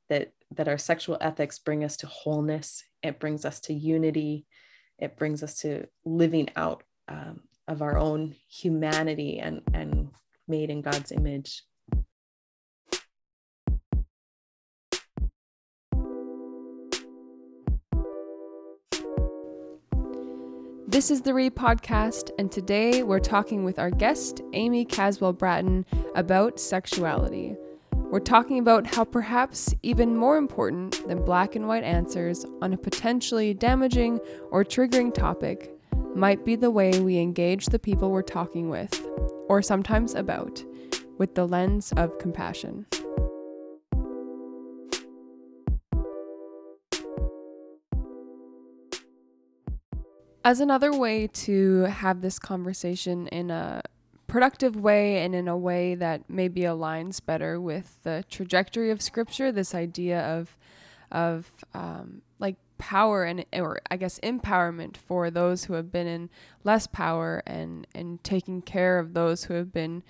[0.09, 2.83] that that our sexual ethics bring us to wholeness.
[3.03, 4.45] It brings us to unity.
[4.97, 10.09] It brings us to living out um, of our own humanity and and
[10.47, 11.63] made in god's image
[20.97, 25.85] This is the Re Podcast, and today we're talking with our guest, Amy Caswell Bratton,
[26.15, 27.55] about sexuality.
[27.93, 32.77] We're talking about how perhaps even more important than black and white answers on a
[32.77, 34.19] potentially damaging
[34.49, 35.71] or triggering topic
[36.15, 38.99] might be the way we engage the people we're talking with,
[39.49, 40.65] or sometimes about,
[41.19, 42.87] with the lens of compassion.
[50.47, 53.81] As another way to have this conversation in a
[54.27, 59.51] productive way and in a way that maybe aligns better with the trajectory of scripture
[59.51, 60.55] this idea of
[61.11, 66.29] of um, like power and or I guess empowerment for those who have been in
[66.63, 70.01] less power and and taking care of those who have been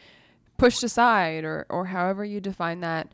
[0.60, 3.12] pushed aside or or however you define that.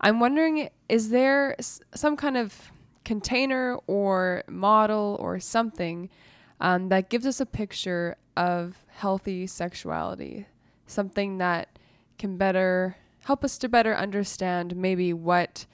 [0.00, 1.54] I'm wondering is there
[1.94, 2.72] some kind of
[3.04, 6.10] container or model or something
[6.60, 10.46] um, that gives us a picture of healthy sexuality,
[10.86, 11.78] something that
[12.18, 15.66] can better help us to better understand maybe what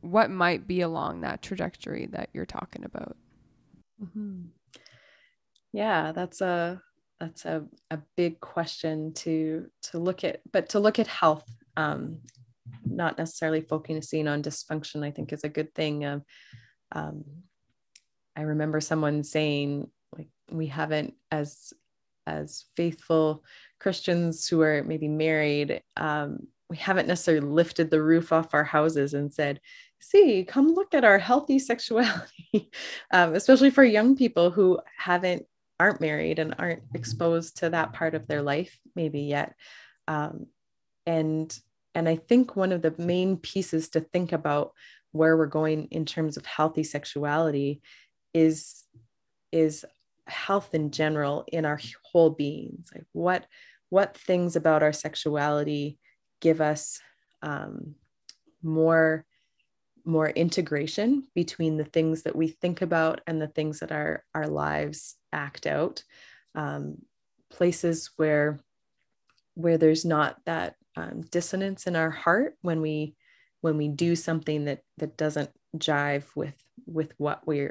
[0.00, 3.16] what might be along that trajectory that you're talking about.
[4.02, 4.42] Mm-hmm.
[5.72, 6.80] Yeah, that's a
[7.20, 11.44] that's a, a big question to to look at, but to look at health,
[11.76, 12.20] um,
[12.84, 16.04] not necessarily focusing on dysfunction, I think is a good thing.
[16.04, 16.22] Um,
[16.92, 17.24] um,
[18.36, 19.90] I remember someone saying
[20.50, 21.72] we haven't as
[22.26, 23.42] as faithful
[23.80, 29.14] Christians who are maybe married, um, we haven't necessarily lifted the roof off our houses
[29.14, 29.60] and said,
[29.98, 32.70] see, come look at our healthy sexuality,
[33.12, 35.46] um, especially for young people who haven't
[35.80, 39.54] aren't married and aren't exposed to that part of their life maybe yet.
[40.08, 40.46] Um,
[41.06, 41.56] and
[41.94, 44.72] and I think one of the main pieces to think about
[45.12, 47.80] where we're going in terms of healthy sexuality
[48.34, 48.84] is
[49.52, 49.84] is
[50.28, 52.90] health in general in our whole beings?
[52.94, 53.46] Like what
[53.90, 55.98] what things about our sexuality
[56.40, 57.00] give us
[57.42, 57.94] um,
[58.62, 59.24] more
[60.04, 64.46] more integration between the things that we think about and the things that our our
[64.46, 66.02] lives act out?
[66.54, 66.98] Um,
[67.50, 68.58] places where
[69.54, 73.14] where there's not that um, dissonance in our heart when we
[73.60, 76.54] when we do something that that doesn't jive with
[76.86, 77.68] with what we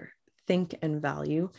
[0.47, 1.49] think and value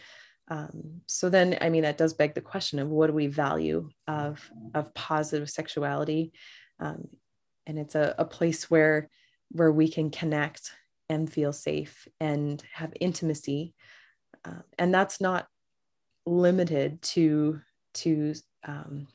[0.51, 3.89] um, so then i mean that does beg the question of what do we value
[4.07, 6.33] of of positive sexuality?
[6.81, 7.09] Um,
[7.67, 9.11] and it's a, a place where
[9.51, 10.73] where we can connect
[11.09, 13.75] and feel safe and have intimacy.
[14.45, 15.47] Uh, and that's not
[16.27, 17.61] limited to
[17.95, 18.35] to
[18.65, 19.09] um,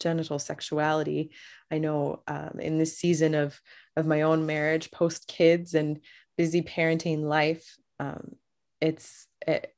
[0.00, 1.30] genital sexuality.
[1.70, 3.60] I know um, in this season of
[3.96, 6.00] of my own marriage post kids and
[6.36, 8.36] busy parenting life um,
[8.80, 9.74] it's it,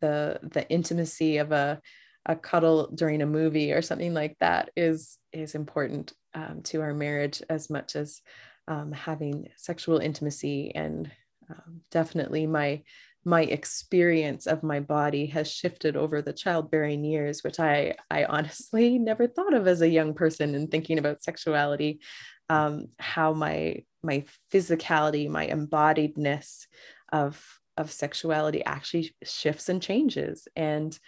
[0.00, 1.80] the the intimacy of a
[2.26, 6.94] a cuddle during a movie or something like that is is important um, to our
[6.94, 8.20] marriage as much as
[8.68, 10.72] um, having sexual intimacy.
[10.74, 11.10] And
[11.48, 12.82] um, definitely my
[13.24, 18.98] my experience of my body has shifted over the childbearing years which i i honestly
[19.10, 22.00] never thought of as a young person and thinking about sexuality.
[22.48, 26.66] Um, how my my physicality my embodiedness
[27.12, 30.98] of of sexuality actually shifts and changes and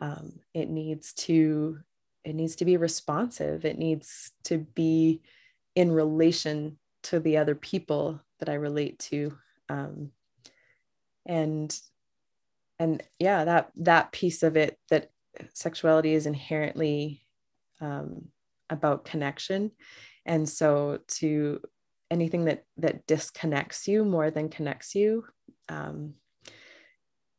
[0.00, 1.78] um, it needs to
[2.24, 3.64] it needs to be responsive.
[3.64, 5.22] It needs to be
[5.74, 9.36] in relation to the other people that i relate to
[9.68, 10.12] um,
[11.26, 11.76] and
[12.78, 15.10] and yeah that that piece of it that
[15.52, 17.22] sexuality is inherently
[17.80, 18.28] um,
[18.70, 19.72] about connection.
[20.26, 21.60] And so to
[22.10, 25.24] anything that that disconnects you more than connects you
[25.72, 26.14] um,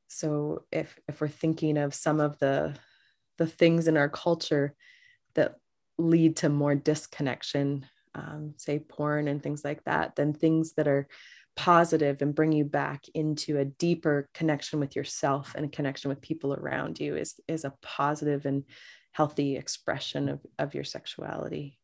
[0.08, 2.76] so if if we're thinking of some of the
[3.38, 4.76] the things in our culture
[5.36, 5.56] that
[5.98, 11.08] lead to more disconnection um, say porn and things like that than things that are
[11.56, 16.22] positive and bring you back into a deeper connection with yourself and a connection with
[16.22, 18.64] people around you is is a positive and
[19.12, 21.78] healthy expression of, of your sexuality.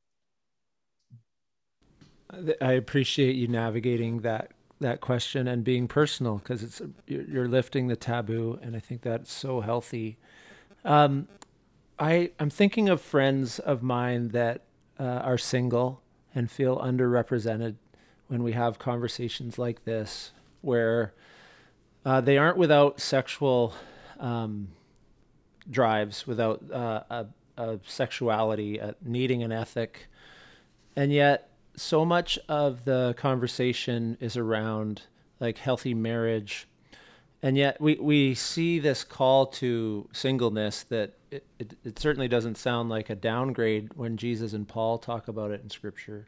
[2.61, 7.95] I appreciate you navigating that that question and being personal because it's you're lifting the
[7.95, 10.17] taboo and i think that's so healthy
[10.85, 11.27] um,
[11.97, 14.63] i i'm thinking of friends of mine that
[14.99, 16.01] uh, are single
[16.33, 17.75] and feel underrepresented
[18.27, 21.13] when we have conversations like this where
[22.05, 23.73] uh, they aren't without sexual
[24.19, 24.69] um,
[25.69, 27.25] drives, without uh, a,
[27.57, 30.07] a, sexuality, a needing an ethic.
[30.95, 31.48] And yet,
[31.79, 35.03] so much of the conversation is around
[35.39, 36.67] like healthy marriage.
[37.41, 42.57] And yet, we, we see this call to singleness that it, it, it certainly doesn't
[42.57, 46.27] sound like a downgrade when Jesus and Paul talk about it in Scripture.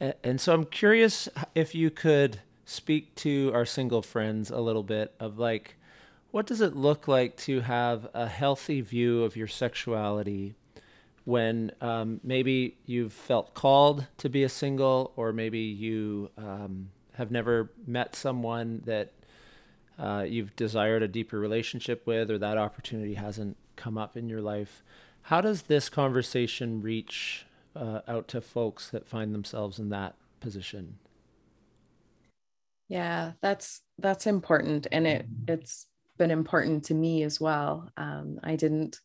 [0.00, 5.14] And so I'm curious if you could speak to our single friends a little bit
[5.18, 5.76] of like,
[6.32, 10.54] what does it look like to have a healthy view of your sexuality
[11.26, 17.32] when um, maybe you've felt called to be a single, or maybe you um, have
[17.32, 19.12] never met someone that
[19.98, 24.40] uh, you've desired a deeper relationship with, or that opportunity hasn't come up in your
[24.40, 24.84] life?
[25.22, 30.98] How does this conversation reach uh, out to folks that find themselves in that position?
[32.88, 35.86] Yeah, that's that's important, and it it's
[36.18, 37.90] been important to me as well.
[37.96, 39.00] Um, I didn't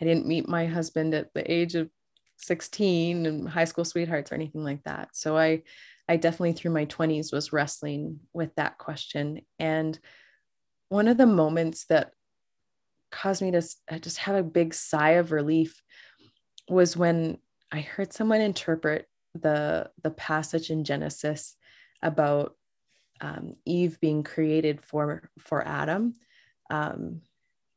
[0.00, 1.90] I didn't meet my husband at the age of
[2.36, 5.10] 16 and high school sweethearts or anything like that.
[5.12, 5.62] So I
[6.08, 9.42] I definitely through my 20s was wrestling with that question.
[9.58, 9.98] And
[10.88, 12.12] one of the moments that
[13.10, 13.62] caused me to
[14.00, 15.82] just have a big sigh of relief
[16.68, 17.38] was when
[17.70, 21.56] I heard someone interpret the the passage in Genesis
[22.02, 22.56] about
[23.20, 26.14] um, Eve being created for for Adam
[26.70, 27.22] um,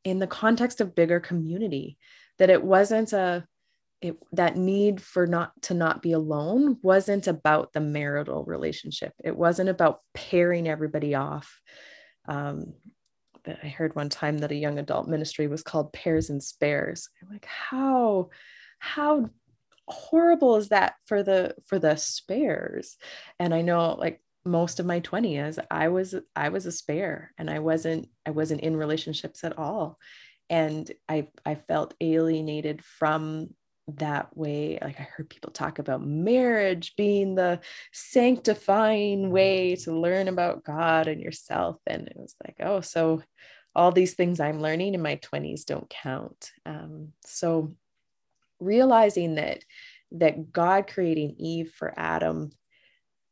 [0.03, 1.97] in the context of bigger community.
[2.39, 3.45] That it wasn't a
[4.01, 9.13] it, that need for not to not be alone wasn't about the marital relationship.
[9.23, 11.61] It wasn't about pairing everybody off.
[12.27, 12.73] Um,
[13.43, 17.09] that I heard one time that a young adult ministry was called pairs and spares.
[17.21, 18.29] I'm like, how
[18.79, 19.29] how
[19.87, 22.97] horrible is that for the for the spares
[23.39, 27.49] and i know like most of my 20s i was i was a spare and
[27.49, 29.97] i wasn't i wasn't in relationships at all.
[30.49, 33.49] And i i felt alienated from
[33.95, 34.79] that way.
[34.81, 37.59] Like i heard people talk about marriage being the
[37.91, 41.77] sanctifying way to learn about god and yourself.
[41.85, 43.21] And it was like oh so
[43.73, 46.51] all these things i'm learning in my 20s don't count.
[46.65, 47.75] Um, so
[48.59, 49.63] realizing that
[50.13, 52.51] that God creating Eve for Adam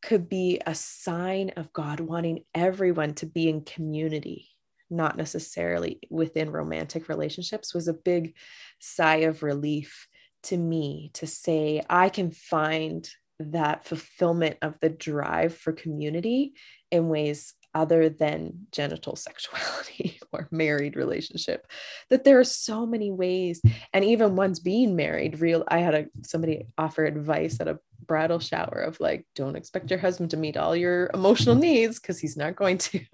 [0.01, 4.49] could be a sign of God wanting everyone to be in community,
[4.89, 8.35] not necessarily within romantic relationships, was a big
[8.79, 10.07] sigh of relief
[10.43, 16.53] to me to say, I can find that fulfillment of the drive for community
[16.91, 21.67] in ways other than genital sexuality or married relationship.
[22.09, 23.61] That there are so many ways
[23.93, 27.79] and even once being married real i had a somebody offer advice at a
[28.09, 32.19] bridal shower of like don't expect your husband to meet all your emotional needs because
[32.19, 32.99] he's not going to.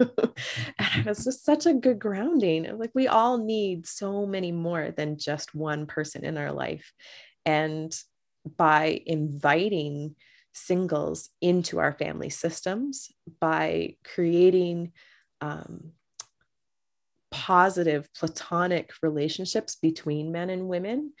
[0.78, 4.90] And it was just such a good grounding like we all need so many more
[4.90, 6.92] than just one person in our life.
[7.44, 7.96] And
[8.56, 10.16] by inviting
[10.52, 14.92] singles into our family systems by creating
[15.42, 15.92] um,
[17.30, 21.12] positive platonic relationships between men and women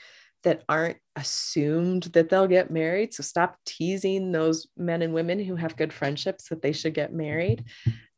[0.46, 3.12] that aren't assumed that they'll get married.
[3.12, 7.12] So stop teasing those men and women who have good friendships that they should get
[7.12, 7.64] married.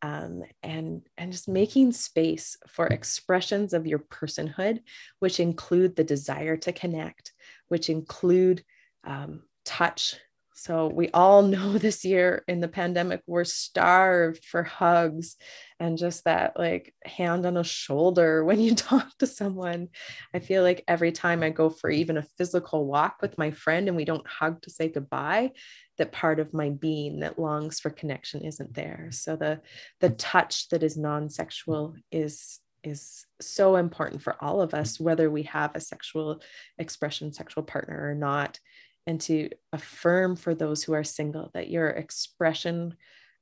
[0.03, 4.81] Um, and and just making space for expressions of your personhood,
[5.21, 7.33] which include the desire to connect,
[7.69, 8.63] which include
[9.05, 10.17] um, touch,
[10.59, 15.37] so we all know this year in the pandemic, we're starved for hugs
[15.79, 19.89] and just that like hand on a shoulder when you talk to someone.
[20.35, 23.87] I feel like every time I go for even a physical walk with my friend
[23.87, 25.53] and we don't hug to say goodbye,
[25.97, 29.09] that part of my being that longs for connection isn't there.
[29.13, 29.61] So the
[30.01, 30.17] the mm.
[30.19, 35.75] touch that is non-sexual is is so important for all of us, whether we have
[35.75, 36.41] a sexual
[36.79, 38.59] expression, sexual partner or not
[39.07, 42.95] and to affirm for those who are single that your expression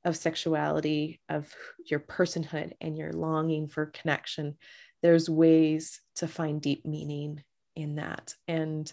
[0.05, 1.53] of sexuality, of
[1.85, 4.55] your personhood, and your longing for connection,
[5.01, 7.43] there's ways to find deep meaning
[7.75, 8.33] in that.
[8.47, 8.91] And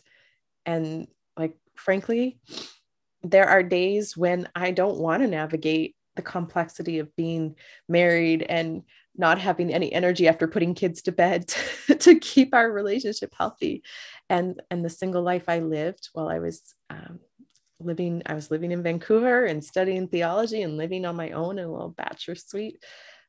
[0.66, 1.06] and
[1.36, 2.38] like frankly,
[3.22, 7.56] there are days when I don't want to navigate the complexity of being
[7.88, 8.82] married and
[9.16, 13.82] not having any energy after putting kids to bed to, to keep our relationship healthy.
[14.28, 17.20] And and the single life i lived while i was um,
[17.78, 21.66] living i was living in vancouver and studying theology and living on my own in
[21.66, 22.82] a little bachelor suite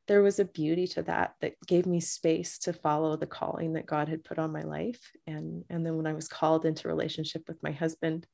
[0.08, 3.86] there was a beauty to that that gave me space to follow the calling that
[3.86, 5.10] god had put on my life.
[5.26, 8.26] And and then when i was called into relationship with my husband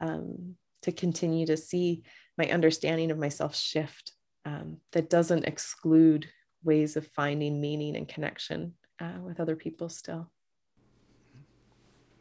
[0.00, 2.04] um, to continue to see
[2.36, 4.12] my understanding of myself shift
[4.44, 6.28] um, that doesn't exclude
[6.62, 10.30] ways of finding meaning and connection uh, with other people still.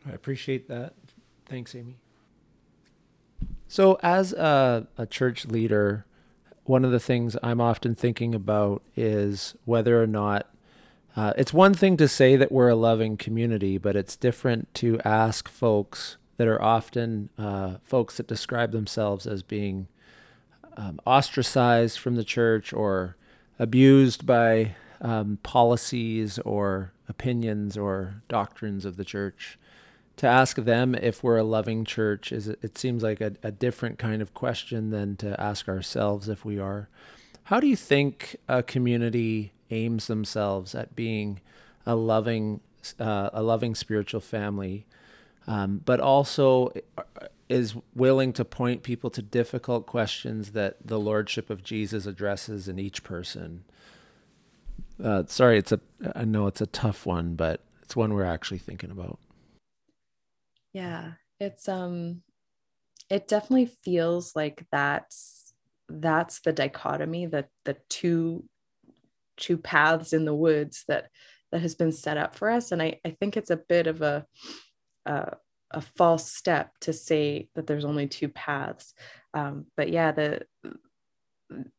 [0.05, 0.93] I appreciate that.
[1.45, 1.97] Thanks, Amy.
[3.67, 6.05] So, as a, a church leader,
[6.63, 10.47] one of the things I'm often thinking about is whether or not
[11.15, 14.99] uh, it's one thing to say that we're a loving community, but it's different to
[15.03, 19.87] ask folks that are often uh, folks that describe themselves as being
[20.77, 23.17] um, ostracized from the church or
[23.59, 29.57] abused by um, policies or opinions or doctrines of the church.
[30.17, 33.99] To ask them if we're a loving church is it seems like a, a different
[33.99, 36.89] kind of question than to ask ourselves if we are.
[37.45, 41.39] How do you think a community aims themselves at being
[41.85, 42.61] a loving,
[42.99, 44.85] uh, a loving spiritual family,
[45.47, 46.71] um, but also
[47.49, 52.77] is willing to point people to difficult questions that the lordship of Jesus addresses in
[52.77, 53.63] each person.
[55.01, 55.79] Uh, sorry, it's a
[56.15, 59.19] I know it's a tough one, but it's one we're actually thinking about.
[60.73, 62.21] Yeah, it's um
[63.09, 65.53] it definitely feels like that's
[65.87, 68.43] that's the dichotomy that the two
[69.37, 71.09] two paths in the woods that
[71.51, 74.01] that has been set up for us and I, I think it's a bit of
[74.01, 74.25] a
[75.07, 75.35] uh,
[75.71, 78.93] a false step to say that there's only two paths.
[79.33, 80.41] Um, but yeah the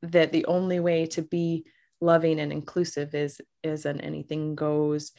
[0.02, 1.64] that the only way to be
[2.00, 5.12] loving and inclusive is is an anything goes.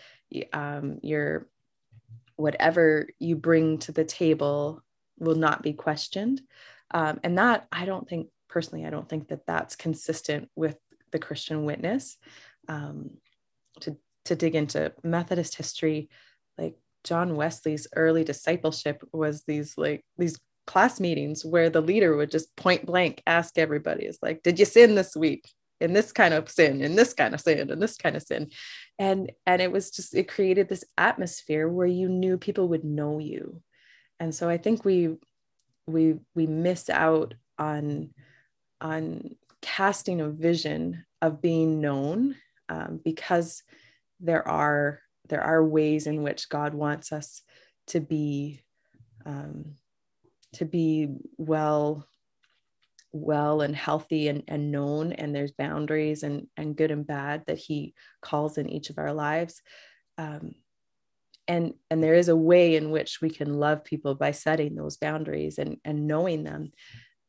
[0.53, 1.47] Um, your
[2.35, 4.81] whatever you bring to the table
[5.17, 6.41] will not be questioned.
[6.91, 10.77] Um, and that i don't think personally i don't think that that's consistent with
[11.11, 12.17] the christian witness.
[12.67, 13.17] Um,
[13.81, 16.09] to to dig into methodist history
[16.57, 22.29] like John Wesley's early discipleship was these like these class meetings where the leader would
[22.29, 25.49] just point blank ask everybody, "Is like, did you sin this week?
[25.79, 28.49] In this kind of sin, in this kind of sin, in this kind of sin,"
[28.97, 33.19] and and it was just it created this atmosphere where you knew people would know
[33.19, 33.61] you,
[34.19, 35.15] and so I think we
[35.87, 38.13] we we miss out on
[38.81, 42.35] on casting a vision of being known
[42.69, 43.63] um, because
[44.19, 47.41] there are there are ways in which God wants us
[47.87, 48.61] to be
[49.25, 49.75] um,
[50.53, 52.05] to be well
[53.11, 57.57] well and healthy and, and known and there's boundaries and, and good and bad that
[57.57, 59.61] he calls in each of our lives.
[60.19, 60.53] Um,
[61.47, 64.97] and and there is a way in which we can love people by setting those
[64.97, 66.71] boundaries and and knowing them.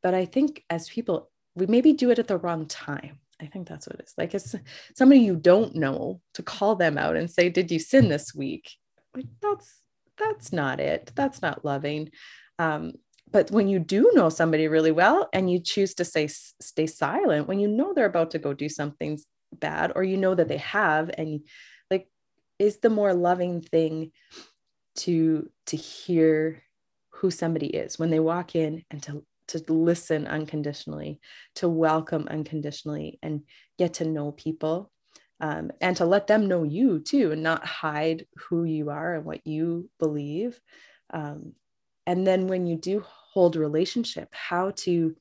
[0.02, 3.68] But i think as people we maybe do it at the wrong time I think
[3.68, 4.14] that's what it is.
[4.18, 4.54] Like it's
[4.94, 8.70] somebody you don't know to call them out and say, "Did you sin this week?"
[9.14, 9.80] Like that's
[10.18, 11.12] that's not it.
[11.14, 12.10] That's not loving.
[12.58, 12.92] Um,
[13.32, 17.48] but when you do know somebody really well and you choose to say stay silent
[17.48, 19.18] when you know they're about to go do something
[19.52, 21.40] bad or you know that they have and
[21.90, 22.08] like
[22.58, 24.12] is the more loving thing
[24.96, 26.62] to to hear
[27.10, 31.20] who somebody is when they walk in and to to listen unconditionally,
[31.56, 33.42] to welcome unconditionally, and
[33.78, 34.90] get to know people.
[35.42, 39.24] Um, and to let them know you too, and not hide who you are and
[39.24, 40.60] what you believe.
[41.14, 41.54] Um,
[42.06, 45.16] and then when you do hold relationship, how to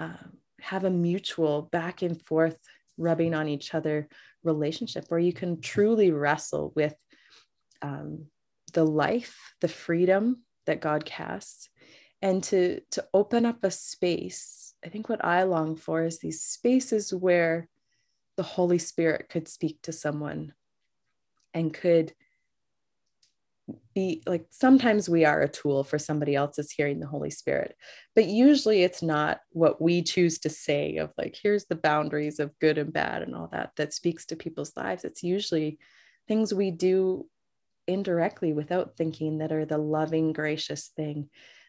[0.00, 2.56] um, have a mutual back and forth
[2.96, 4.08] rubbing on each other
[4.42, 6.94] relationship where you can truly wrestle with
[7.82, 8.26] um,
[8.72, 11.68] the life, the freedom that God casts,
[12.24, 14.74] and to to open up a space.
[14.84, 17.68] I think what I long for is these spaces where
[18.36, 20.54] the Holy Spirit could speak to someone
[21.52, 22.14] and could
[23.94, 27.76] be like sometimes we are a tool for somebody else's hearing the Holy Spirit,
[28.14, 32.58] but usually it's not what we choose to say of like, here's the boundaries of
[32.58, 35.04] good and bad and all that that speaks to people's lives.
[35.04, 35.78] It's usually
[36.26, 37.26] things we do
[37.86, 41.28] indirectly without thinking that are the loving, gracious thing.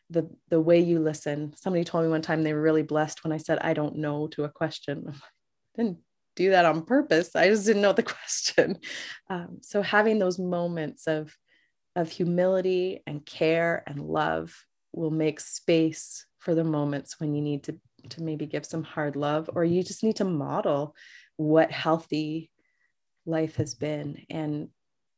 [0.09, 1.53] The, the way you listen.
[1.55, 4.27] Somebody told me one time they were really blessed when I said, I don't know
[4.27, 5.13] to a question.
[5.75, 5.97] Didn't
[6.35, 7.35] do that on purpose.
[7.35, 8.77] I just didn't know the question.
[9.29, 11.35] Um, so having those moments of
[11.95, 14.53] of humility and care and love
[14.91, 17.79] will make space for the moments when you need to
[18.09, 20.95] to maybe give some hard love or you just need to model
[21.37, 22.51] what healthy
[23.25, 24.69] life has been and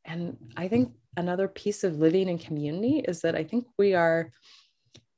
[0.06, 4.30] and i think another piece of living in community is that i think we are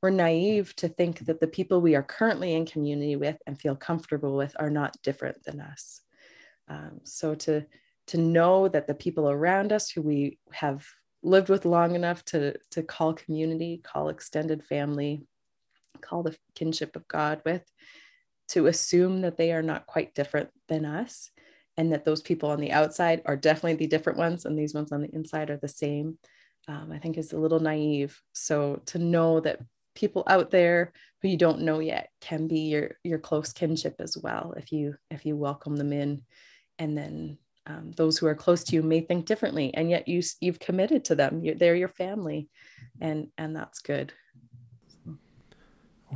[0.02, 3.76] we're naive to think that the people we are currently in community with and feel
[3.76, 6.00] comfortable with are not different than us.
[6.68, 7.66] Um, so to
[8.06, 10.84] to know that the people around us who we have
[11.22, 15.22] lived with long enough to to call community call extended family
[16.00, 17.62] call the kinship of god with
[18.48, 21.30] to assume that they are not quite different than us
[21.76, 24.92] and that those people on the outside are definitely the different ones and these ones
[24.92, 26.16] on the inside are the same
[26.68, 28.20] um, i think is a little naive.
[28.32, 29.60] So to know that
[30.00, 34.16] people out there who you don't know yet can be your your close kinship as
[34.16, 36.22] well if you if you welcome them in.
[36.78, 40.22] And then um, those who are close to you may think differently and yet you
[40.40, 41.44] you've committed to them.
[41.44, 42.48] You're, they're your family
[43.00, 44.12] and and that's good.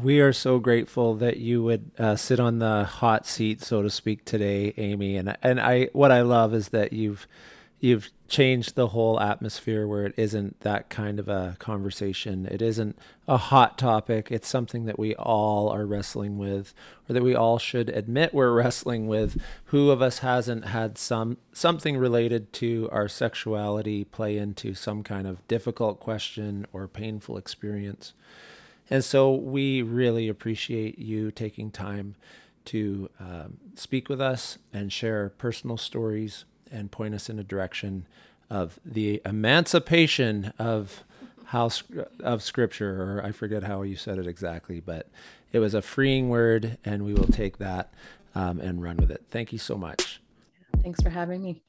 [0.03, 3.91] We are so grateful that you would uh, sit on the hot seat so to
[3.91, 5.16] speak today amy.
[5.16, 7.28] And and i what i love is that you've
[7.85, 12.47] you've changed the whole atmosphere where it isn't that kind of a conversation.
[12.47, 14.28] It isn't a hot topic.
[14.30, 16.72] It's something that we all are wrestling with,
[17.07, 19.39] or that we all should admit we're wrestling with.
[19.66, 25.26] Who of us hasn't had some something related to our sexuality play into some kind
[25.26, 28.14] of difficult question or painful experience?
[28.89, 32.16] And so we really appreciate you taking time
[32.64, 38.07] to um, speak with us and share personal stories and point us in a direction
[38.51, 41.05] of the emancipation of
[41.47, 41.83] house
[42.20, 45.09] of scripture or i forget how you said it exactly but
[45.53, 47.93] it was a freeing word and we will take that
[48.35, 49.22] um, and run with it.
[49.31, 50.20] Thank you so much.
[50.83, 51.62] Thanks for having me.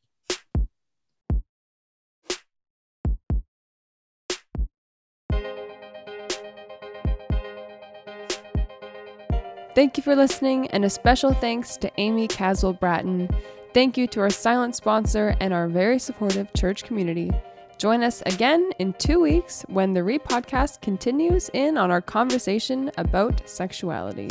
[9.76, 13.30] Thank you for listening, and a special thanks to Amy Caswell Bratton
[13.76, 17.30] Thank you to our silent sponsor and our very supportive church community.
[17.78, 22.90] Join us again in two weeks when the Re podcast continues in on our conversation
[22.98, 24.30] about sexuality.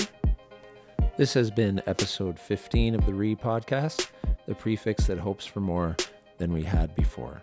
[1.18, 4.08] This has been episode 15 of the Re podcast,
[4.46, 5.94] the prefix that hopes for more
[6.38, 7.42] than we had before.